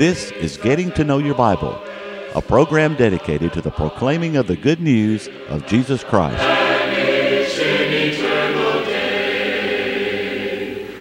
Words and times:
This 0.00 0.30
is 0.30 0.56
Getting 0.56 0.90
to 0.92 1.04
Know 1.04 1.18
Your 1.18 1.34
Bible, 1.34 1.78
a 2.34 2.40
program 2.40 2.94
dedicated 2.94 3.52
to 3.52 3.60
the 3.60 3.70
proclaiming 3.70 4.38
of 4.38 4.46
the 4.46 4.56
good 4.56 4.80
news 4.80 5.28
of 5.50 5.66
Jesus 5.66 6.02
Christ. 6.02 6.42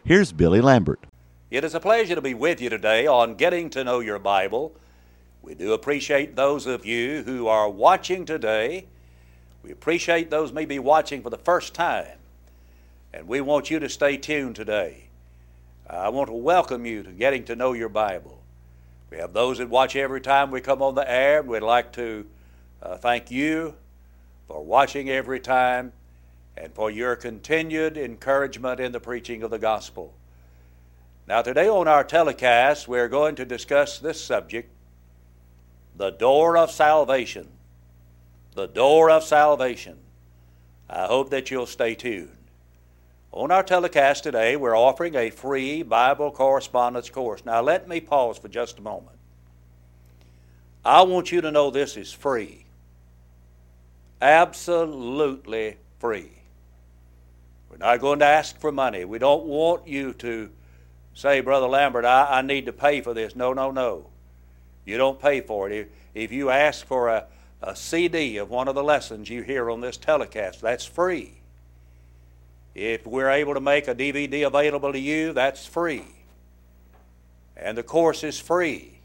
Here's 0.03 0.33
Billy 0.33 0.59
Lambert. 0.59 0.99
It 1.49 1.63
is 1.63 1.73
a 1.73 1.79
pleasure 1.79 2.13
to 2.13 2.21
be 2.21 2.33
with 2.33 2.59
you 2.59 2.69
today 2.69 3.07
on 3.07 3.35
Getting 3.35 3.69
to 3.69 3.85
Know 3.85 4.01
Your 4.01 4.19
Bible. 4.19 4.75
We 5.41 5.55
do 5.55 5.71
appreciate 5.71 6.35
those 6.35 6.67
of 6.67 6.85
you 6.85 7.23
who 7.23 7.47
are 7.47 7.69
watching 7.69 8.25
today. 8.25 8.85
We 9.63 9.71
appreciate 9.71 10.29
those 10.29 10.51
maybe 10.51 10.77
watching 10.77 11.21
for 11.21 11.29
the 11.29 11.37
first 11.37 11.73
time. 11.73 12.17
And 13.13 13.29
we 13.29 13.39
want 13.39 13.71
you 13.71 13.79
to 13.79 13.87
stay 13.87 14.17
tuned 14.17 14.57
today. 14.57 15.05
I 15.89 16.09
want 16.09 16.27
to 16.27 16.33
welcome 16.33 16.85
you 16.85 17.01
to 17.03 17.11
Getting 17.11 17.45
to 17.45 17.55
Know 17.55 17.71
Your 17.71 17.87
Bible. 17.87 18.38
We 19.09 19.17
have 19.17 19.33
those 19.33 19.57
that 19.57 19.69
watch 19.69 19.95
every 19.95 20.21
time 20.21 20.51
we 20.51 20.61
come 20.61 20.81
on 20.81 20.95
the 20.95 21.09
air. 21.09 21.41
We'd 21.41 21.61
like 21.61 21.91
to 21.93 22.27
uh, 22.81 22.97
thank 22.97 23.31
you 23.31 23.75
for 24.47 24.63
watching 24.63 25.09
every 25.09 25.39
time 25.39 25.93
and 26.55 26.73
for 26.73 26.91
your 26.91 27.15
continued 27.15 27.97
encouragement 27.97 28.79
in 28.79 28.91
the 28.91 28.99
preaching 28.99 29.43
of 29.43 29.49
the 29.49 29.59
gospel. 29.59 30.13
Now, 31.27 31.41
today 31.41 31.69
on 31.69 31.87
our 31.87 32.03
telecast, 32.03 32.87
we're 32.87 33.07
going 33.07 33.35
to 33.35 33.45
discuss 33.45 33.99
this 33.99 34.21
subject 34.21 34.69
the 35.95 36.11
door 36.11 36.57
of 36.57 36.71
salvation. 36.71 37.47
The 38.55 38.67
door 38.67 39.09
of 39.11 39.23
salvation. 39.23 39.97
I 40.89 41.05
hope 41.05 41.29
that 41.29 41.51
you'll 41.51 41.65
stay 41.65 41.93
tuned. 41.93 42.38
On 43.31 43.51
our 43.51 43.61
telecast 43.61 44.23
today, 44.23 44.55
we're 44.55 44.77
offering 44.77 45.15
a 45.15 45.29
free 45.29 45.83
Bible 45.83 46.31
correspondence 46.31 47.09
course. 47.11 47.45
Now, 47.45 47.61
let 47.61 47.87
me 47.87 47.99
pause 47.99 48.39
for 48.39 48.47
just 48.47 48.79
a 48.79 48.81
moment. 48.81 49.17
I 50.83 51.03
want 51.03 51.31
you 51.31 51.41
to 51.41 51.51
know 51.51 51.69
this 51.69 51.95
is 51.95 52.11
free. 52.11 52.65
Absolutely 54.19 55.77
free. 55.99 56.31
We're 57.69 57.77
not 57.77 57.99
going 57.99 58.19
to 58.19 58.25
ask 58.25 58.59
for 58.59 58.71
money. 58.71 59.05
We 59.05 59.19
don't 59.19 59.45
want 59.45 59.87
you 59.87 60.13
to 60.13 60.49
say, 61.13 61.41
Brother 61.41 61.67
Lambert, 61.67 62.05
I, 62.05 62.39
I 62.39 62.41
need 62.41 62.65
to 62.65 62.73
pay 62.73 63.01
for 63.01 63.13
this. 63.13 63.35
No, 63.35 63.53
no, 63.53 63.69
no. 63.69 64.07
You 64.85 64.97
don't 64.97 65.21
pay 65.21 65.41
for 65.41 65.69
it. 65.69 65.75
If, 65.75 65.87
if 66.15 66.31
you 66.31 66.49
ask 66.49 66.83
for 66.83 67.09
a, 67.09 67.27
a 67.61 67.75
CD 67.75 68.37
of 68.37 68.49
one 68.49 68.67
of 68.67 68.73
the 68.73 68.83
lessons 68.83 69.29
you 69.29 69.43
hear 69.43 69.69
on 69.69 69.81
this 69.81 69.97
telecast, 69.97 70.61
that's 70.61 70.85
free. 70.85 71.38
If 72.75 73.05
we're 73.05 73.29
able 73.29 73.53
to 73.55 73.59
make 73.59 73.87
a 73.87 73.95
DVD 73.95 74.45
available 74.45 74.93
to 74.93 74.99
you, 74.99 75.33
that's 75.33 75.65
free. 75.65 76.05
And 77.57 77.77
the 77.77 77.83
course 77.83 78.23
is 78.23 78.39
free. 78.39 78.99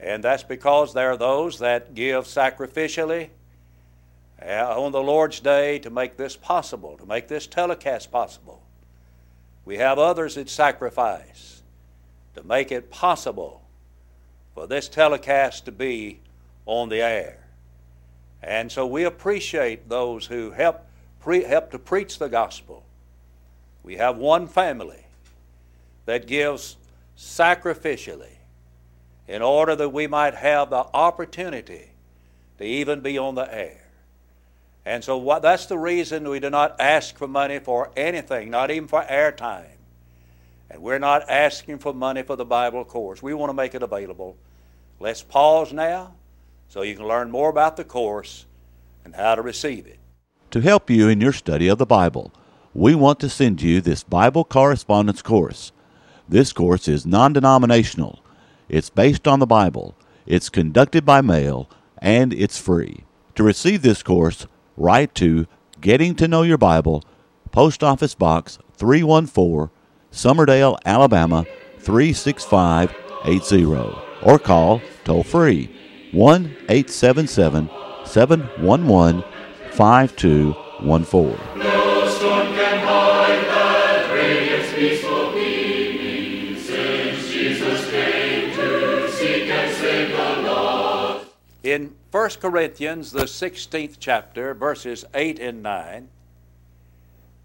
And 0.00 0.22
that's 0.22 0.42
because 0.42 0.92
there 0.92 1.12
are 1.12 1.16
those 1.16 1.58
that 1.60 1.94
give 1.94 2.24
sacrificially 2.24 3.30
uh, 4.42 4.82
on 4.82 4.92
the 4.92 5.02
Lord's 5.02 5.40
Day 5.40 5.78
to 5.80 5.90
make 5.90 6.16
this 6.16 6.36
possible, 6.36 6.96
to 6.98 7.06
make 7.06 7.28
this 7.28 7.46
telecast 7.46 8.10
possible. 8.10 8.62
We 9.64 9.78
have 9.78 9.98
others 9.98 10.34
that 10.34 10.48
sacrifice 10.48 11.62
to 12.34 12.42
make 12.42 12.70
it 12.70 12.90
possible 12.90 13.62
for 14.54 14.66
this 14.66 14.88
telecast 14.88 15.64
to 15.64 15.72
be 15.72 16.20
on 16.66 16.88
the 16.88 17.00
air. 17.00 17.46
And 18.42 18.70
so 18.70 18.86
we 18.86 19.04
appreciate 19.04 19.88
those 19.88 20.26
who 20.26 20.50
help 20.50 20.85
pre- 21.26 21.42
help 21.42 21.72
to 21.72 21.78
preach 21.78 22.20
the 22.20 22.28
gospel. 22.28 22.84
We 23.82 23.96
have 23.96 24.16
one 24.16 24.46
family 24.46 25.06
that 26.04 26.28
gives 26.28 26.76
sacrificially 27.18 28.36
in 29.26 29.42
order 29.42 29.74
that 29.74 29.88
we 29.88 30.06
might 30.06 30.34
have 30.34 30.70
the 30.70 30.86
opportunity 30.94 31.90
to 32.58 32.64
even 32.64 33.00
be 33.00 33.18
on 33.18 33.34
the 33.34 33.52
air. 33.52 33.88
And 34.84 35.02
so 35.02 35.16
what, 35.16 35.42
that's 35.42 35.66
the 35.66 35.76
reason 35.76 36.28
we 36.28 36.38
do 36.38 36.48
not 36.48 36.80
ask 36.80 37.18
for 37.18 37.26
money 37.26 37.58
for 37.58 37.90
anything, 37.96 38.48
not 38.48 38.70
even 38.70 38.86
for 38.86 39.02
airtime. 39.02 39.66
And 40.70 40.80
we're 40.80 41.00
not 41.00 41.28
asking 41.28 41.78
for 41.78 41.92
money 41.92 42.22
for 42.22 42.36
the 42.36 42.44
Bible 42.44 42.84
course. 42.84 43.20
We 43.20 43.34
want 43.34 43.50
to 43.50 43.54
make 43.54 43.74
it 43.74 43.82
available. 43.82 44.36
Let's 45.00 45.24
pause 45.24 45.72
now 45.72 46.14
so 46.68 46.82
you 46.82 46.94
can 46.94 47.08
learn 47.08 47.32
more 47.32 47.50
about 47.50 47.76
the 47.76 47.84
course 47.84 48.46
and 49.04 49.12
how 49.12 49.34
to 49.34 49.42
receive 49.42 49.88
it. 49.88 49.98
To 50.56 50.62
help 50.62 50.88
you 50.88 51.06
in 51.06 51.20
your 51.20 51.34
study 51.34 51.68
of 51.68 51.76
the 51.76 51.84
Bible, 51.84 52.32
we 52.72 52.94
want 52.94 53.20
to 53.20 53.28
send 53.28 53.60
you 53.60 53.82
this 53.82 54.02
Bible 54.02 54.42
correspondence 54.42 55.20
course. 55.20 55.70
This 56.26 56.54
course 56.54 56.88
is 56.88 57.04
non 57.04 57.34
denominational, 57.34 58.20
it's 58.66 58.88
based 58.88 59.28
on 59.28 59.38
the 59.38 59.46
Bible, 59.46 59.94
it's 60.24 60.48
conducted 60.48 61.04
by 61.04 61.20
mail, 61.20 61.68
and 61.98 62.32
it's 62.32 62.56
free. 62.56 63.04
To 63.34 63.42
receive 63.42 63.82
this 63.82 64.02
course, 64.02 64.46
write 64.78 65.14
to 65.16 65.46
Getting 65.82 66.14
to 66.14 66.26
Know 66.26 66.40
Your 66.40 66.56
Bible, 66.56 67.04
Post 67.52 67.84
Office 67.84 68.14
Box 68.14 68.58
314, 68.78 69.68
Summerdale, 70.10 70.78
Alabama 70.86 71.44
36580, 71.80 73.94
or 74.22 74.38
call 74.38 74.80
toll 75.04 75.22
free 75.22 75.68
1 76.12 76.44
877 76.70 77.68
711 78.06 79.22
5214. 79.76 81.58
No 81.58 82.08
storm 82.08 82.46
can 82.54 82.78
hide 82.86 83.44
that 83.44 84.10
radiance 84.10 84.72
peaceful 84.72 85.32
beaming, 85.32 86.58
since 86.58 87.30
Jesus 87.30 87.90
came 87.90 88.54
to 88.54 89.10
seek 89.12 89.50
and 89.50 89.76
save 89.76 90.16
the 90.16 90.50
lost. 90.50 91.26
In 91.62 91.94
1 92.10 92.30
Corinthians, 92.40 93.10
the 93.10 93.24
16th 93.24 93.96
chapter, 94.00 94.54
verses 94.54 95.04
8 95.12 95.38
and 95.40 95.62
9, 95.62 96.08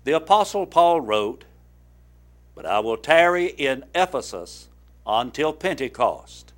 the 0.06 0.14
Apostle 0.14 0.66
Paul 0.66 1.02
wrote, 1.02 1.44
But 2.56 2.66
I 2.66 2.80
will 2.80 2.96
tarry 2.96 3.48
in 3.48 3.84
Ephesus 3.94 4.70
until 5.06 5.52
Pentecost. 5.52 6.54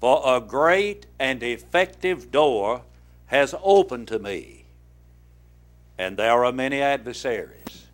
For 0.00 0.20
a 0.24 0.40
great 0.40 1.06
and 1.20 1.40
effective 1.40 2.32
door 2.32 2.82
has 3.30 3.54
opened 3.62 4.08
to 4.08 4.18
me, 4.18 4.64
and 5.96 6.16
there 6.16 6.44
are 6.44 6.50
many 6.50 6.82
adversaries. 6.82 7.86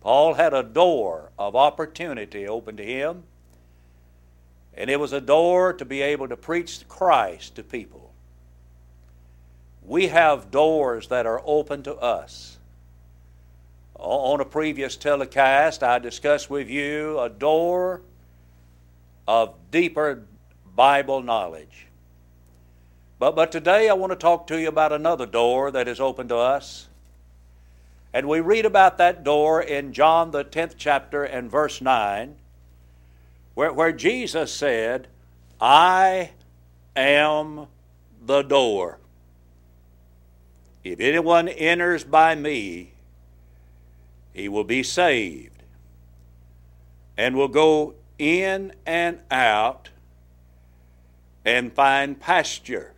Paul 0.00 0.34
had 0.34 0.54
a 0.54 0.62
door 0.62 1.32
of 1.36 1.56
opportunity 1.56 2.46
open 2.46 2.76
to 2.76 2.84
him, 2.84 3.24
and 4.74 4.88
it 4.88 5.00
was 5.00 5.12
a 5.12 5.20
door 5.20 5.72
to 5.72 5.84
be 5.84 6.00
able 6.00 6.28
to 6.28 6.36
preach 6.36 6.86
Christ 6.88 7.56
to 7.56 7.64
people. 7.64 8.12
We 9.84 10.06
have 10.06 10.52
doors 10.52 11.08
that 11.08 11.26
are 11.26 11.42
open 11.44 11.82
to 11.82 11.96
us. 11.96 12.56
On 13.96 14.40
a 14.40 14.44
previous 14.44 14.94
telecast, 14.96 15.82
I 15.82 15.98
discussed 15.98 16.48
with 16.48 16.70
you 16.70 17.18
a 17.18 17.28
door 17.28 18.02
of 19.26 19.54
deeper 19.72 20.22
Bible 20.76 21.20
knowledge. 21.20 21.88
But, 23.22 23.36
but 23.36 23.52
today 23.52 23.88
I 23.88 23.92
want 23.92 24.10
to 24.10 24.16
talk 24.16 24.48
to 24.48 24.60
you 24.60 24.66
about 24.66 24.90
another 24.92 25.26
door 25.26 25.70
that 25.70 25.86
is 25.86 26.00
open 26.00 26.26
to 26.26 26.36
us. 26.36 26.88
And 28.12 28.26
we 28.26 28.40
read 28.40 28.66
about 28.66 28.98
that 28.98 29.22
door 29.22 29.62
in 29.62 29.92
John, 29.92 30.32
the 30.32 30.44
10th 30.44 30.74
chapter, 30.76 31.22
and 31.22 31.48
verse 31.48 31.80
9, 31.80 32.34
where, 33.54 33.72
where 33.72 33.92
Jesus 33.92 34.52
said, 34.52 35.06
I 35.60 36.32
am 36.96 37.68
the 38.26 38.42
door. 38.42 38.98
If 40.82 40.98
anyone 40.98 41.46
enters 41.46 42.02
by 42.02 42.34
me, 42.34 42.90
he 44.32 44.48
will 44.48 44.64
be 44.64 44.82
saved 44.82 45.62
and 47.16 47.36
will 47.36 47.46
go 47.46 47.94
in 48.18 48.72
and 48.84 49.20
out 49.30 49.90
and 51.44 51.72
find 51.72 52.18
pasture. 52.18 52.94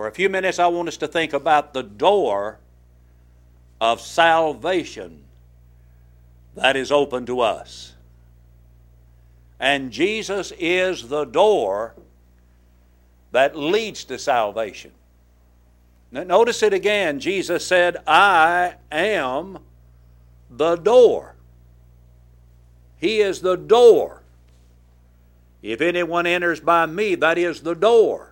For 0.00 0.06
a 0.06 0.12
few 0.12 0.30
minutes, 0.30 0.58
I 0.58 0.66
want 0.68 0.88
us 0.88 0.96
to 0.96 1.06
think 1.06 1.34
about 1.34 1.74
the 1.74 1.82
door 1.82 2.58
of 3.82 4.00
salvation 4.00 5.24
that 6.54 6.74
is 6.74 6.90
open 6.90 7.26
to 7.26 7.40
us. 7.40 7.92
And 9.58 9.90
Jesus 9.90 10.54
is 10.58 11.08
the 11.08 11.26
door 11.26 11.92
that 13.32 13.54
leads 13.54 14.04
to 14.04 14.18
salvation. 14.18 14.92
Now, 16.10 16.22
notice 16.22 16.62
it 16.62 16.72
again. 16.72 17.20
Jesus 17.20 17.66
said, 17.66 17.98
I 18.06 18.76
am 18.90 19.58
the 20.50 20.76
door. 20.76 21.34
He 22.96 23.20
is 23.20 23.42
the 23.42 23.56
door. 23.56 24.22
If 25.60 25.82
anyone 25.82 26.26
enters 26.26 26.58
by 26.58 26.86
me, 26.86 27.16
that 27.16 27.36
is 27.36 27.60
the 27.60 27.74
door. 27.74 28.29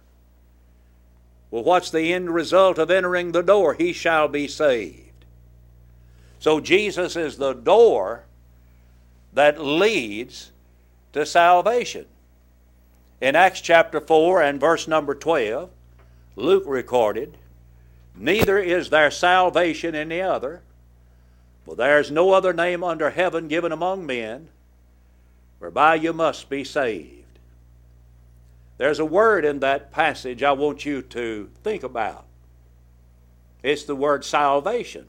Well, 1.50 1.64
what's 1.64 1.90
the 1.90 2.12
end 2.12 2.30
result 2.34 2.78
of 2.78 2.90
entering 2.90 3.32
the 3.32 3.42
door? 3.42 3.74
He 3.74 3.92
shall 3.92 4.28
be 4.28 4.48
saved. 4.48 5.24
So 6.38 6.60
Jesus 6.60 7.16
is 7.16 7.38
the 7.38 7.54
door 7.54 8.24
that 9.32 9.62
leads 9.62 10.50
to 11.12 11.24
salvation. 11.26 12.06
In 13.20 13.34
Acts 13.34 13.60
chapter 13.60 14.00
4 14.00 14.42
and 14.42 14.60
verse 14.60 14.86
number 14.86 15.14
12, 15.14 15.70
Luke 16.36 16.64
recorded, 16.66 17.36
Neither 18.14 18.58
is 18.58 18.90
there 18.90 19.10
salvation 19.10 19.94
in 19.94 20.08
the 20.08 20.22
other, 20.22 20.62
for 21.64 21.74
there 21.74 21.98
is 21.98 22.10
no 22.10 22.32
other 22.32 22.52
name 22.52 22.84
under 22.84 23.10
heaven 23.10 23.48
given 23.48 23.72
among 23.72 24.06
men 24.06 24.48
whereby 25.58 25.96
you 25.96 26.12
must 26.12 26.48
be 26.48 26.62
saved. 26.62 27.17
There's 28.78 29.00
a 29.00 29.04
word 29.04 29.44
in 29.44 29.60
that 29.60 29.92
passage 29.92 30.42
I 30.42 30.52
want 30.52 30.86
you 30.86 31.02
to 31.02 31.50
think 31.62 31.82
about. 31.82 32.24
It's 33.62 33.84
the 33.84 33.96
word 33.96 34.24
salvation. 34.24 35.06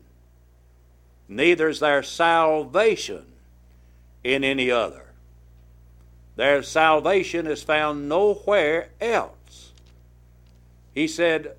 Neither 1.27 1.69
is 1.69 1.79
there 1.79 2.01
salvation 2.01 3.25
in 4.23 4.43
any 4.43 4.71
other. 4.71 5.05
Their 6.35 6.63
salvation 6.63 7.45
is 7.45 7.61
found 7.61 8.09
nowhere 8.09 8.89
else. 8.99 9.71
He 10.95 11.07
said, 11.07 11.55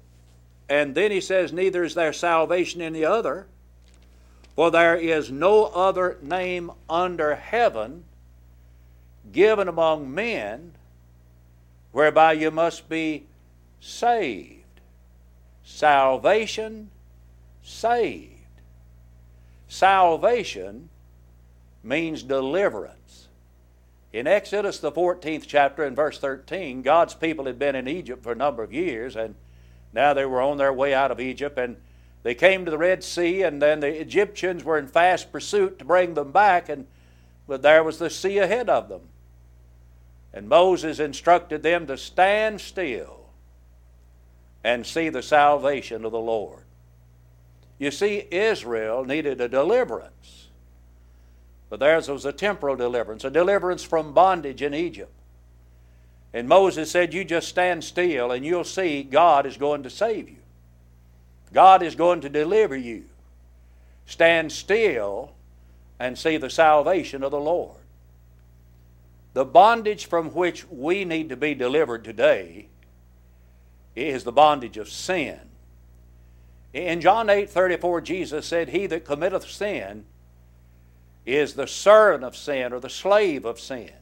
and 0.69 0.95
then 0.95 1.13
he 1.13 1.21
says, 1.21 1.53
Neither 1.53 1.85
is 1.85 1.95
there 1.95 2.13
salvation 2.13 2.81
in 2.81 2.93
the 2.93 3.05
other, 3.05 3.47
for 4.57 4.71
there 4.71 4.97
is 4.97 5.31
no 5.31 5.67
other 5.67 6.19
name 6.23 6.73
under 6.89 7.37
heaven 7.37 8.05
given 9.33 9.69
among 9.69 10.13
men 10.13 10.73
whereby 11.93 12.33
you 12.33 12.51
must 12.51 12.89
be 12.89 13.27
saved. 13.81 14.81
Salvation, 15.65 16.91
saved. 17.63 18.35
Salvation 19.69 20.89
means 21.83 22.23
deliverance. 22.23 23.29
In 24.13 24.27
Exodus, 24.27 24.81
the 24.81 24.91
14th 24.91 25.45
chapter, 25.47 25.85
and 25.85 25.95
verse 25.95 26.19
13, 26.19 26.83
God's 26.83 27.15
people 27.15 27.47
had 27.47 27.59
been 27.59 27.77
in 27.77 27.87
Egypt 27.87 28.25
for 28.25 28.33
a 28.33 28.37
number 28.37 28.63
of 28.63 28.73
years, 28.73 29.15
and 29.15 29.37
now 29.93 30.13
they 30.13 30.25
were 30.25 30.43
on 30.43 30.59
their 30.59 30.73
way 30.73 30.93
out 30.93 31.13
of 31.13 31.21
Egypt, 31.21 31.59
and 31.59 31.77
they 32.23 32.35
came 32.35 32.65
to 32.65 32.71
the 32.71 32.79
Red 32.79 33.05
Sea, 33.05 33.43
and 33.43 33.63
then 33.63 33.81
the 33.81 34.01
Egyptians 34.01 34.65
were 34.65 34.79
in 34.79 34.89
fast 34.89 35.31
pursuit 35.31 35.79
to 35.79 35.85
bring 35.85 36.15
them 36.15 36.33
back, 36.33 36.69
and 36.69 36.87
but 37.47 37.63
there 37.63 37.83
was 37.83 37.99
the 37.99 38.11
sea 38.11 38.39
ahead 38.39 38.69
of 38.69 38.89
them. 38.89 39.01
And 40.33 40.49
Moses 40.49 41.01
instructed 41.01 41.63
them 41.63 41.87
to 41.87 41.97
stand 41.97 42.61
still 42.61 43.21
and 44.63 44.87
see 44.87 45.09
the 45.09 45.23
salvation 45.23 46.05
of 46.05 46.13
the 46.13 46.19
Lord. 46.19 46.65
You 47.79 47.91
see, 47.91 48.27
Israel 48.31 49.05
needed 49.05 49.41
a 49.41 49.49
deliverance. 49.49 50.49
But 51.71 51.81
theirs 51.81 52.09
was 52.09 52.25
a 52.25 52.33
temporal 52.33 52.77
deliverance, 52.77 53.25
a 53.25 53.31
deliverance 53.31 53.83
from 53.83 54.13
bondage 54.13 54.61
in 54.61 54.75
Egypt. 54.75 55.13
And 56.33 56.49
Moses 56.49 56.91
said, 56.91 57.15
You 57.15 57.25
just 57.25 57.49
stand 57.49 57.83
still 57.83 58.31
and 58.31 58.45
you'll 58.45 58.65
see 58.65 59.03
God 59.03 59.47
is 59.47 59.57
going 59.57 59.83
to 59.85 59.91
save 59.91 60.29
you. 60.29 60.37
God 61.53 61.83
is 61.83 61.95
going 61.95 62.21
to 62.21 62.29
deliver 62.29 62.77
you. 62.77 63.05
Stand 64.07 64.53
still 64.53 65.33
and 65.99 66.19
see 66.19 66.37
the 66.37 66.51
salvation 66.51 67.23
of 67.23 67.31
the 67.31 67.41
Lord. 67.41 67.80
The 69.33 69.45
bondage 69.45 70.07
from 70.07 70.31
which 70.31 70.67
we 70.69 71.05
need 71.05 71.29
to 71.29 71.37
be 71.37 71.55
delivered 71.55 72.05
today 72.05 72.69
is 73.95 74.25
the 74.25 74.33
bondage 74.33 74.77
of 74.77 74.89
sin. 74.89 75.41
In 76.73 77.01
John 77.01 77.31
8 77.31 77.51
34, 77.51 78.01
Jesus 78.01 78.47
said, 78.47 78.69
He 78.69 78.87
that 78.87 79.05
committeth 79.05 79.49
sin 79.49 80.05
is 81.27 81.55
the 81.55 81.67
servant 81.67 82.25
of 82.25 82.37
sin 82.37 82.73
or 82.73 82.81
the 82.81 82.91
slave 82.91 83.45
of 83.45 83.61
sin. 83.61 83.93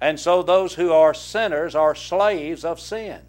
And 0.00 0.18
so 0.18 0.42
those 0.42 0.74
who 0.74 0.92
are 0.92 1.14
sinners 1.14 1.74
are 1.74 1.94
slaves 1.94 2.64
of 2.64 2.80
sin. 2.80 3.20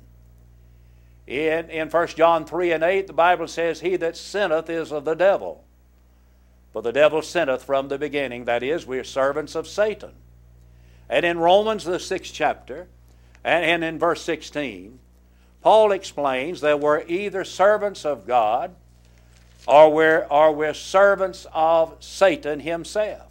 In, 1.27 1.69
in 1.69 1.89
1 1.89 2.07
John 2.07 2.45
3 2.45 2.71
and 2.74 2.83
8, 2.83 3.07
the 3.07 3.13
Bible 3.13 3.48
says, 3.48 3.80
He 3.80 3.95
that 3.98 4.18
sinneth 4.18 4.69
is 4.69 4.92
of 4.92 5.06
the 5.06 5.13
devil. 5.13 5.63
For 6.74 6.81
the 6.81 6.92
devil 6.92 7.21
sinneth 7.21 7.63
from 7.63 7.88
the 7.88 7.98
beginning. 7.98 8.45
That 8.45 8.63
is, 8.63 8.86
we 8.86 8.98
are 8.98 9.04
servants 9.04 9.56
of 9.56 9.68
Satan. 9.68 10.13
And 11.13 11.27
in 11.27 11.38
Romans, 11.38 11.83
the 11.83 12.00
sixth 12.00 12.33
chapter, 12.33 12.88
and, 13.44 13.83
in 13.83 14.00
verse 14.00 14.24
16, 14.24 14.98
Paul 15.62 15.92
explains 15.92 16.62
that 16.62 16.80
we're 16.80 17.04
either 17.04 17.44
servants 17.44 18.04
of 18.04 18.25
God 18.25 18.74
or 19.68 19.94
we're, 19.94 20.25
or 20.31 20.51
we're 20.51 20.74
servants 20.74 21.45
of 21.54 21.98
Satan 22.00 22.62
himself. 22.62 23.27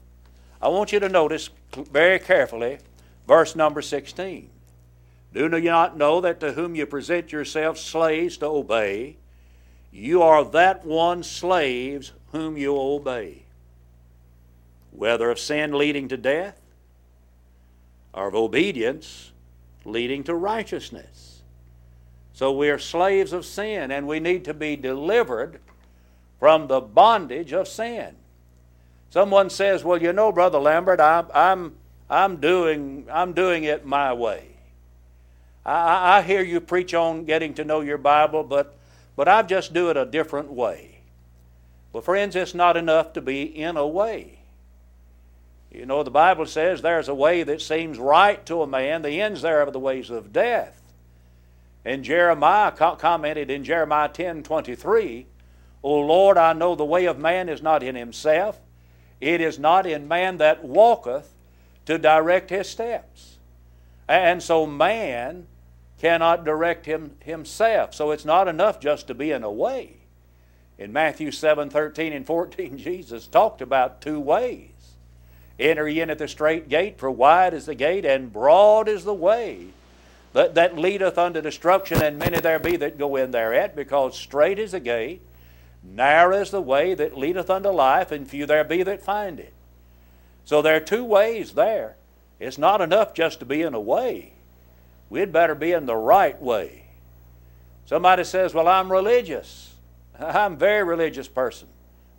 I 0.63 0.69
want 0.69 0.93
you 0.93 1.01
to 1.01 1.09
notice 1.09 1.51
very 1.73 2.21
carefully 2.21 2.79
verse 3.27 3.57
number 3.57 3.83
16. 3.83 4.49
Do 5.35 5.41
you 5.41 5.49
not 5.49 5.97
know 5.97 6.21
that 6.21 6.39
to 6.39 6.53
whom 6.53 6.77
you 6.77 6.87
present 6.87 7.33
yourselves 7.33 7.81
slaves 7.81 8.37
to 8.37 8.47
obey, 8.47 9.17
you 9.91 10.23
are 10.23 10.45
that 10.45 10.87
one 10.87 11.25
slaves 11.25 12.13
whom 12.31 12.57
you 12.57 12.77
obey, 12.79 13.43
whether 14.93 15.33
of 15.33 15.41
sin 15.41 15.73
leading 15.73 16.07
to 16.07 16.17
death 16.17 16.62
or 18.15 18.29
of 18.29 18.35
obedience 18.35 19.33
leading 19.85 20.23
to 20.25 20.35
righteousness. 20.35 21.43
So 22.33 22.53
we 22.53 22.71
are 22.71 22.79
slaves 22.79 23.33
of 23.33 23.45
sin 23.45 23.91
and 23.91 24.07
we 24.07 24.21
need 24.21 24.45
to 24.47 24.55
be 24.55 24.77
delivered 24.77 25.61
from 26.39 26.67
the 26.67 26.81
bondage 26.81 27.53
of 27.53 27.69
sin. 27.69 28.17
Someone 29.11 29.51
says, 29.51 29.85
Well, 29.85 30.01
you 30.01 30.13
know, 30.13 30.33
Brother 30.33 30.59
Lambert, 30.59 31.01
I'm, 31.01 31.27
I'm, 31.35 31.75
I'm, 32.09 32.37
doing, 32.39 33.07
I'm 33.13 33.33
doing 33.33 33.65
it 33.65 33.85
my 33.85 34.13
way. 34.13 34.47
I, 35.65 36.19
I 36.19 36.23
hear 36.23 36.43
you 36.43 36.61
preach 36.61 36.95
on 36.95 37.25
getting 37.25 37.55
to 37.55 37.65
know 37.65 37.81
your 37.81 37.99
Bible, 37.99 38.43
but, 38.43 38.75
but 39.15 39.29
I 39.29 39.43
just 39.43 39.73
do 39.73 39.91
it 39.91 39.97
a 39.97 40.07
different 40.07 40.51
way. 40.51 40.99
Well, 41.93 42.03
friends, 42.03 42.35
it's 42.35 42.55
not 42.55 42.77
enough 42.77 43.13
to 43.13 43.21
be 43.21 43.43
in 43.43 43.77
a 43.77 43.87
way. 43.87 44.39
You 45.73 45.87
know, 45.87 46.03
the 46.03 46.11
Bible 46.11 46.45
says 46.45 46.83
there's 46.83 47.09
a 47.09 47.15
way 47.15 47.43
that 47.45 47.63
seems 47.63 47.99
right 47.99 48.45
to 48.47 48.61
a 48.61 48.67
man, 48.67 49.03
the 49.03 49.23
ends 49.23 49.41
thereof 49.41 49.69
are 49.69 49.71
the 49.71 49.79
ways 49.79 50.11
of 50.11 50.33
death. 50.33 50.83
And 51.85 52.05
Jeremiah 52.05 52.73
commented 52.73 53.51
in 53.51 53.65
Jeremiah 53.65 54.09
10 54.09 54.43
23, 54.43 55.27
O 55.83 56.01
Lord, 56.01 56.37
I 56.37 56.53
know 56.53 56.75
the 56.75 56.85
way 56.85 57.07
of 57.07 57.19
man 57.19 57.49
is 57.49 57.63
not 57.63 57.83
in 57.83 57.95
himself, 57.95 58.61
it 59.21 59.41
is 59.41 59.59
not 59.59 59.87
in 59.87 60.07
man 60.07 60.39
that 60.39 60.63
walketh 60.63 61.33
to 61.87 61.99
direct 61.99 62.51
his 62.51 62.69
steps. 62.69 63.39
And 64.07 64.43
so 64.43 64.67
man 64.67 65.47
cannot 65.99 66.45
direct 66.45 66.85
him 66.85 67.17
himself. 67.21 67.95
So 67.95 68.11
it's 68.11 68.25
not 68.25 68.47
enough 68.47 68.79
just 68.79 69.07
to 69.07 69.15
be 69.15 69.31
in 69.31 69.43
a 69.43 69.51
way. 69.51 69.97
In 70.77 70.93
Matthew 70.93 71.31
7 71.31 71.71
13 71.71 72.13
and 72.13 72.27
14, 72.27 72.77
Jesus 72.79 73.27
talked 73.27 73.63
about 73.63 74.03
two 74.03 74.21
ways. 74.21 74.72
Enter 75.59 75.89
ye 75.89 76.01
in 76.01 76.11
at 76.11 76.19
the 76.19 76.29
strait 76.29 76.69
gate, 76.69 76.99
for 76.99 77.11
wide 77.11 77.55
is 77.55 77.67
the 77.67 77.75
gate, 77.75 78.05
and 78.05 78.33
broad 78.33 78.89
is 78.89 79.05
the 79.05 79.15
way 79.15 79.67
that, 80.33 80.55
that 80.55 80.79
leadeth 80.79 81.19
unto 81.19 81.41
destruction, 81.41 82.03
and 82.03 82.19
many 82.19 82.41
there 82.41 82.59
be 82.59 82.77
that 82.77 82.99
go 82.99 83.17
in 83.17 83.31
thereat, 83.31 83.77
because 83.77 84.17
strait 84.17 84.59
is 84.59 84.73
the 84.73 84.81
gate, 84.81 85.21
narrow 85.83 86.41
is 86.41 86.51
the 86.51 86.61
way 86.61 86.95
that 86.95 87.17
leadeth 87.17 87.51
unto 87.51 87.69
life, 87.69 88.11
and 88.11 88.29
few 88.29 88.47
there 88.47 88.65
be 88.65 88.83
that 88.83 89.03
find 89.03 89.39
it. 89.39 89.53
So 90.45 90.63
there 90.63 90.77
are 90.77 90.81
two 90.81 91.05
ways 91.05 91.53
there. 91.53 91.97
It's 92.41 92.59
not 92.59 92.81
enough 92.81 93.15
just 93.15 93.39
to 93.41 93.47
be 93.47 93.63
in 93.63 93.75
a 93.75 93.81
way. 93.81 94.33
We'd 95.09 95.33
better 95.33 95.55
be 95.55 95.73
in 95.73 95.87
the 95.87 95.97
right 95.97 96.41
way. 96.41 96.87
Somebody 97.87 98.25
says, 98.25 98.55
Well, 98.55 98.67
I'm 98.67 98.91
religious. 98.91 99.75
I'm 100.19 100.55
a 100.55 100.57
very 100.57 100.83
religious 100.83 101.29
person. 101.29 101.69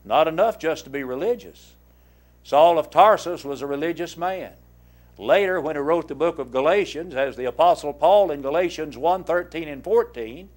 Not 0.06 0.28
enough 0.28 0.60
just 0.60 0.84
to 0.86 0.90
be 0.90 1.04
religious. 1.04 1.73
Saul 2.44 2.78
of 2.78 2.90
Tarsus 2.90 3.46
was 3.46 3.62
a 3.62 3.68
religious 3.68 4.18
man. 4.18 4.54
Later, 5.18 5.62
when 5.62 5.76
he 5.76 5.82
wrote 5.82 6.08
the 6.08 6.16
book 6.16 6.40
of 6.40 6.52
Galatians, 6.52 7.16
as 7.16 7.36
the 7.36 7.46
Apostle 7.46 7.94
Paul 7.94 8.32
in 8.32 8.42
Galatians 8.42 8.98
1 8.98 9.24
13 9.24 9.68
and 9.68 9.84
14, 9.84 10.50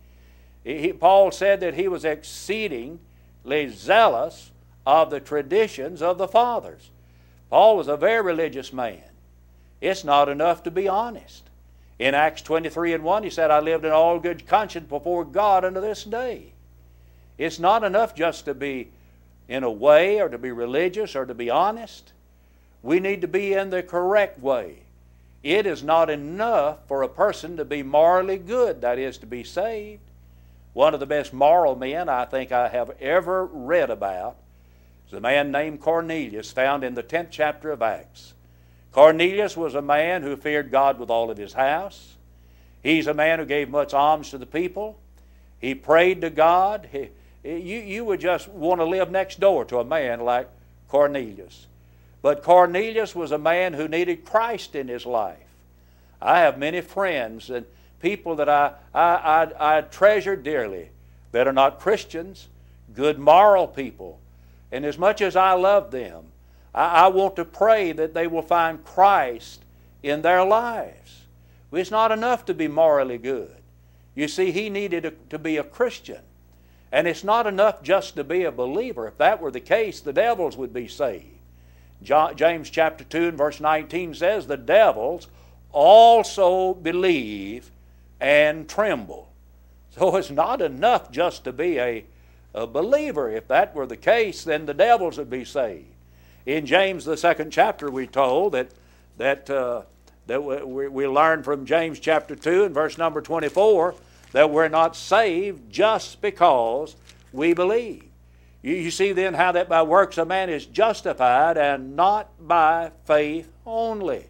he, 0.65 0.93
Paul 0.93 1.31
said 1.31 1.61
that 1.61 1.75
he 1.75 1.87
was 1.87 2.05
exceedingly 2.05 3.69
zealous 3.69 4.51
of 4.85 5.11
the 5.11 5.21
traditions 5.21 6.03
of 6.03 6.19
the 6.19 6.27
fathers. 6.29 6.91
Paul 7.51 7.77
was 7.77 7.89
a 7.89 7.97
very 7.97 8.23
religious 8.23 8.73
man. 8.73 9.03
It's 9.81 10.05
not 10.05 10.29
enough 10.29 10.63
to 10.65 10.71
be 10.71 10.89
honest. 10.89 11.45
In 11.99 12.15
Acts 12.15 12.43
23 12.43 12.95
and 12.95 13.05
1, 13.05 13.23
he 13.23 13.31
said, 13.31 13.51
I 13.51 13.61
lived 13.61 13.85
in 13.85 13.93
all 13.93 14.19
good 14.19 14.47
conscience 14.47 14.89
before 14.89 15.25
God 15.25 15.65
unto 15.65 15.81
this 15.81 16.05
day. 16.05 16.53
It's 17.39 17.59
not 17.59 17.85
enough 17.85 18.15
just 18.15 18.45
to 18.47 18.55
be 18.55 18.89
in 19.49 19.63
a 19.63 19.71
way 19.71 20.21
or 20.21 20.29
to 20.29 20.39
be 20.39 20.51
religious 20.51 21.15
or 21.15 21.27
to 21.27 21.35
be 21.35 21.51
honest. 21.51 22.13
We 22.83 23.01
need 23.01 23.21
to 23.21 23.29
be 23.29 23.53
in 23.53 23.71
the 23.71 23.83
correct 23.83 24.41
way. 24.41 24.79
It 25.43 25.67
is 25.67 25.83
not 25.83 26.11
enough 26.11 26.79
for 26.89 27.03
a 27.03 27.09
person 27.09 27.57
to 27.57 27.65
be 27.65 27.83
morally 27.83 28.39
good, 28.39 28.81
that 28.81 28.99
is, 28.99 29.19
to 29.19 29.27
be 29.27 29.45
saved. 29.45 30.01
One 30.73 30.93
of 30.93 31.01
the 31.01 31.07
best 31.07 31.33
moral 31.33 31.77
men 31.77 32.09
I 32.09 32.25
think 32.25 32.53
I 32.53 32.69
have 32.69 32.91
ever 33.01 33.47
read 33.47 33.91
about 33.91 34.37
is 35.07 35.15
a 35.15 35.21
man 35.21 35.53
named 35.53 35.81
Cornelius, 35.81 36.51
found 36.51 36.85
in 36.85 36.95
the 36.95 37.03
10th 37.03 37.29
chapter 37.31 37.71
of 37.71 37.81
Acts. 37.81 38.35
Cornelius 38.93 39.57
was 39.57 39.75
a 39.75 39.83
man 39.83 40.23
who 40.23 40.37
feared 40.37 40.71
God 40.71 40.99
with 40.99 41.11
all 41.11 41.31
of 41.31 41.39
his 41.39 41.53
house. 41.53 42.15
He's 42.83 43.07
a 43.07 43.15
man 43.15 43.39
who 43.39 43.47
gave 43.47 43.69
much 43.69 43.95
alms 43.95 44.31
to 44.31 44.39
the 44.39 44.47
people. 44.47 44.99
He 45.61 45.75
prayed 45.75 46.21
to 46.23 46.31
God. 46.31 46.89
He, 46.91 47.11
Eh, 47.47 47.57
you, 47.57 47.79
you 47.79 48.05
would 48.05 48.21
just 48.21 48.49
want 48.49 48.81
to 48.81 48.85
live 48.85 49.11
next 49.11 49.39
door 49.39 49.65
to 49.67 49.79
a 49.79 49.85
man 49.85 50.21
like 50.21 50.49
Cornelius. 50.89 51.67
But 52.21 52.43
Cornelius 52.43 53.15
was 53.15 53.31
a 53.31 53.39
man 53.39 53.73
who 53.75 53.87
needed 53.87 54.25
Christ 54.25 54.75
in 54.75 54.89
his 54.89 55.07
life. 55.07 55.39
I 56.21 56.41
have 56.41 56.59
many 56.59 56.81
friends 56.81 57.51
and 57.51 57.67
people 58.01 58.37
that 58.37 58.49
I, 58.49 58.73
I, 58.93 59.15
I, 59.15 59.79
I 59.79 59.81
treasure 59.83 60.35
dearly 60.35 60.89
that 61.31 61.47
are 61.47 61.53
not 61.53 61.79
Christians, 61.79 62.49
good 62.95 63.19
moral 63.19 63.69
people. 63.69 64.19
And 64.73 64.85
as 64.85 64.99
much 64.99 65.23
as 65.23 65.37
I 65.37 65.53
love 65.53 65.93
them, 65.93 66.25
I, 66.75 67.05
I 67.05 67.09
want 67.09 67.37
to 67.37 67.45
pray 67.45 67.93
that 67.93 68.15
they 68.15 68.27
will 68.27 68.43
find 68.43 68.85
Christ 68.85 69.63
in 70.03 70.23
their 70.23 70.45
lives. 70.45 71.23
It's 71.73 71.91
not 71.91 72.11
enough 72.11 72.47
to 72.47 72.55
be 72.55 72.69
morally 72.69 73.19
good. 73.19 73.55
You 74.15 74.29
see, 74.29 74.51
he 74.51 74.71
needed 74.71 75.17
to 75.31 75.39
be 75.39 75.59
a 75.59 75.65
Christian. 75.65 76.21
And 76.93 77.07
it's 77.07 77.25
not 77.25 77.47
enough 77.47 77.83
just 77.83 78.17
to 78.17 78.25
be 78.25 78.45
a 78.45 78.53
believer. 78.53 79.09
If 79.09 79.19
that 79.19 79.41
were 79.41 79.51
the 79.51 79.61
case, 79.61 80.01
the 80.01 80.13
devils 80.13 80.57
would 80.57 80.73
be 80.73 80.89
saved. 80.89 81.27
James 82.03 82.71
chapter 82.71 83.05
2 83.05 83.29
and 83.29 83.39
verse 83.39 83.61
19 83.61 84.15
says, 84.15 84.47
The 84.47 84.57
devils 84.57 85.29
also 85.73 86.75
believe 86.75 87.71
and 88.21 88.69
tremble. 88.69 89.33
So 89.91 90.17
it's 90.17 90.31
not 90.31 90.61
enough 90.61 91.11
just 91.11 91.45
to 91.45 91.53
be 91.53 91.79
a, 91.79 92.05
a 92.55 92.67
believer. 92.67 93.31
If 93.31 93.49
that 93.49 93.75
were 93.75 93.87
the 93.87 93.97
case, 93.97 94.45
then 94.45 94.67
the 94.67 94.75
devils 94.75 95.17
would 95.17 95.31
be 95.31 95.45
saved. 95.45 95.87
In 96.45 96.67
James, 96.67 97.05
the 97.05 97.17
second 97.17 97.51
chapter, 97.51 97.91
we 97.91 98.07
told 98.07 98.53
that, 98.53 98.71
that, 99.17 99.49
uh, 99.49 99.83
that 100.27 100.45
we, 100.45 100.87
we 100.89 101.07
learn 101.09 101.43
from 101.43 101.65
James 101.67 101.99
chapter 101.99 102.37
2 102.37 102.65
and 102.65 102.75
verse 102.75 102.99
number 102.99 103.21
24 103.21 103.95
that 104.33 104.51
we're 104.51 104.69
not 104.69 104.97
saved 104.97 105.71
just 105.71 106.21
because 106.21 106.97
we 107.33 107.53
believe. 107.55 108.05
You, 108.63 108.75
you 108.75 108.91
see 108.91 109.13
then 109.13 109.35
how 109.35 109.53
that 109.53 109.69
by 109.69 109.83
works 109.83 110.19
a 110.19 110.25
man 110.25 110.51
is 110.51 110.67
justified 110.67 111.57
and 111.57 111.95
not 111.97 112.31
by 112.47 112.91
faith 113.05 113.49
only. 113.65 114.27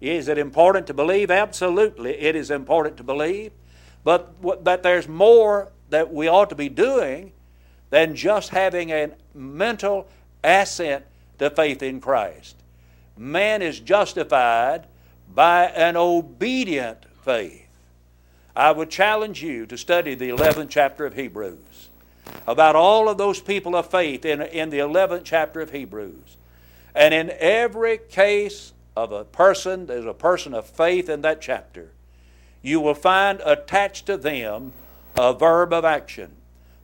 Is 0.00 0.28
it 0.28 0.36
important 0.36 0.86
to 0.88 0.94
believe? 0.94 1.30
Absolutely, 1.30 2.18
it 2.18 2.34
is 2.36 2.50
important 2.50 2.96
to 2.96 3.04
believe. 3.04 3.52
But 4.04 4.64
that 4.64 4.82
there's 4.82 5.06
more 5.06 5.70
that 5.90 6.12
we 6.12 6.28
ought 6.28 6.50
to 6.50 6.56
be 6.56 6.68
doing 6.68 7.32
than 7.90 8.16
just 8.16 8.48
having 8.50 8.90
a 8.90 9.12
mental 9.32 10.08
assent 10.42 11.04
to 11.38 11.50
faith 11.50 11.82
in 11.82 12.00
Christ. 12.00 12.56
Man 13.16 13.62
is 13.62 13.78
justified 13.78 14.86
by 15.32 15.66
an 15.66 15.96
obedient 15.96 17.04
faith. 17.22 17.68
I 18.54 18.70
would 18.70 18.90
challenge 18.90 19.42
you 19.42 19.66
to 19.66 19.78
study 19.78 20.14
the 20.14 20.28
11th 20.28 20.68
chapter 20.68 21.06
of 21.06 21.14
Hebrews 21.14 21.88
about 22.46 22.76
all 22.76 23.08
of 23.08 23.18
those 23.18 23.40
people 23.40 23.74
of 23.74 23.90
faith 23.90 24.24
in, 24.24 24.42
in 24.42 24.70
the 24.70 24.78
11th 24.78 25.22
chapter 25.24 25.60
of 25.60 25.70
Hebrews. 25.70 26.36
And 26.94 27.14
in 27.14 27.32
every 27.38 27.98
case 27.98 28.72
of 28.96 29.12
a 29.12 29.24
person, 29.24 29.86
there's 29.86 30.04
a 30.04 30.14
person 30.14 30.52
of 30.52 30.66
faith 30.66 31.08
in 31.08 31.22
that 31.22 31.40
chapter, 31.40 31.92
you 32.60 32.80
will 32.80 32.94
find 32.94 33.40
attached 33.44 34.06
to 34.06 34.16
them 34.16 34.72
a 35.16 35.32
verb 35.32 35.72
of 35.72 35.84
action. 35.84 36.32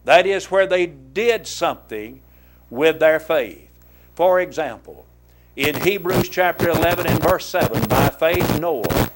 That 0.04 0.26
is 0.26 0.50
where 0.50 0.66
they 0.66 0.87
did 0.87 1.46
something 1.46 2.22
with 2.70 2.98
their 2.98 3.20
faith. 3.20 3.68
For 4.14 4.40
example, 4.40 5.06
in 5.54 5.82
Hebrews 5.82 6.28
chapter 6.28 6.70
11 6.70 7.06
and 7.06 7.22
verse 7.22 7.46
7, 7.46 7.88
by 7.88 8.08
faith 8.08 8.58
Noah, 8.58 9.07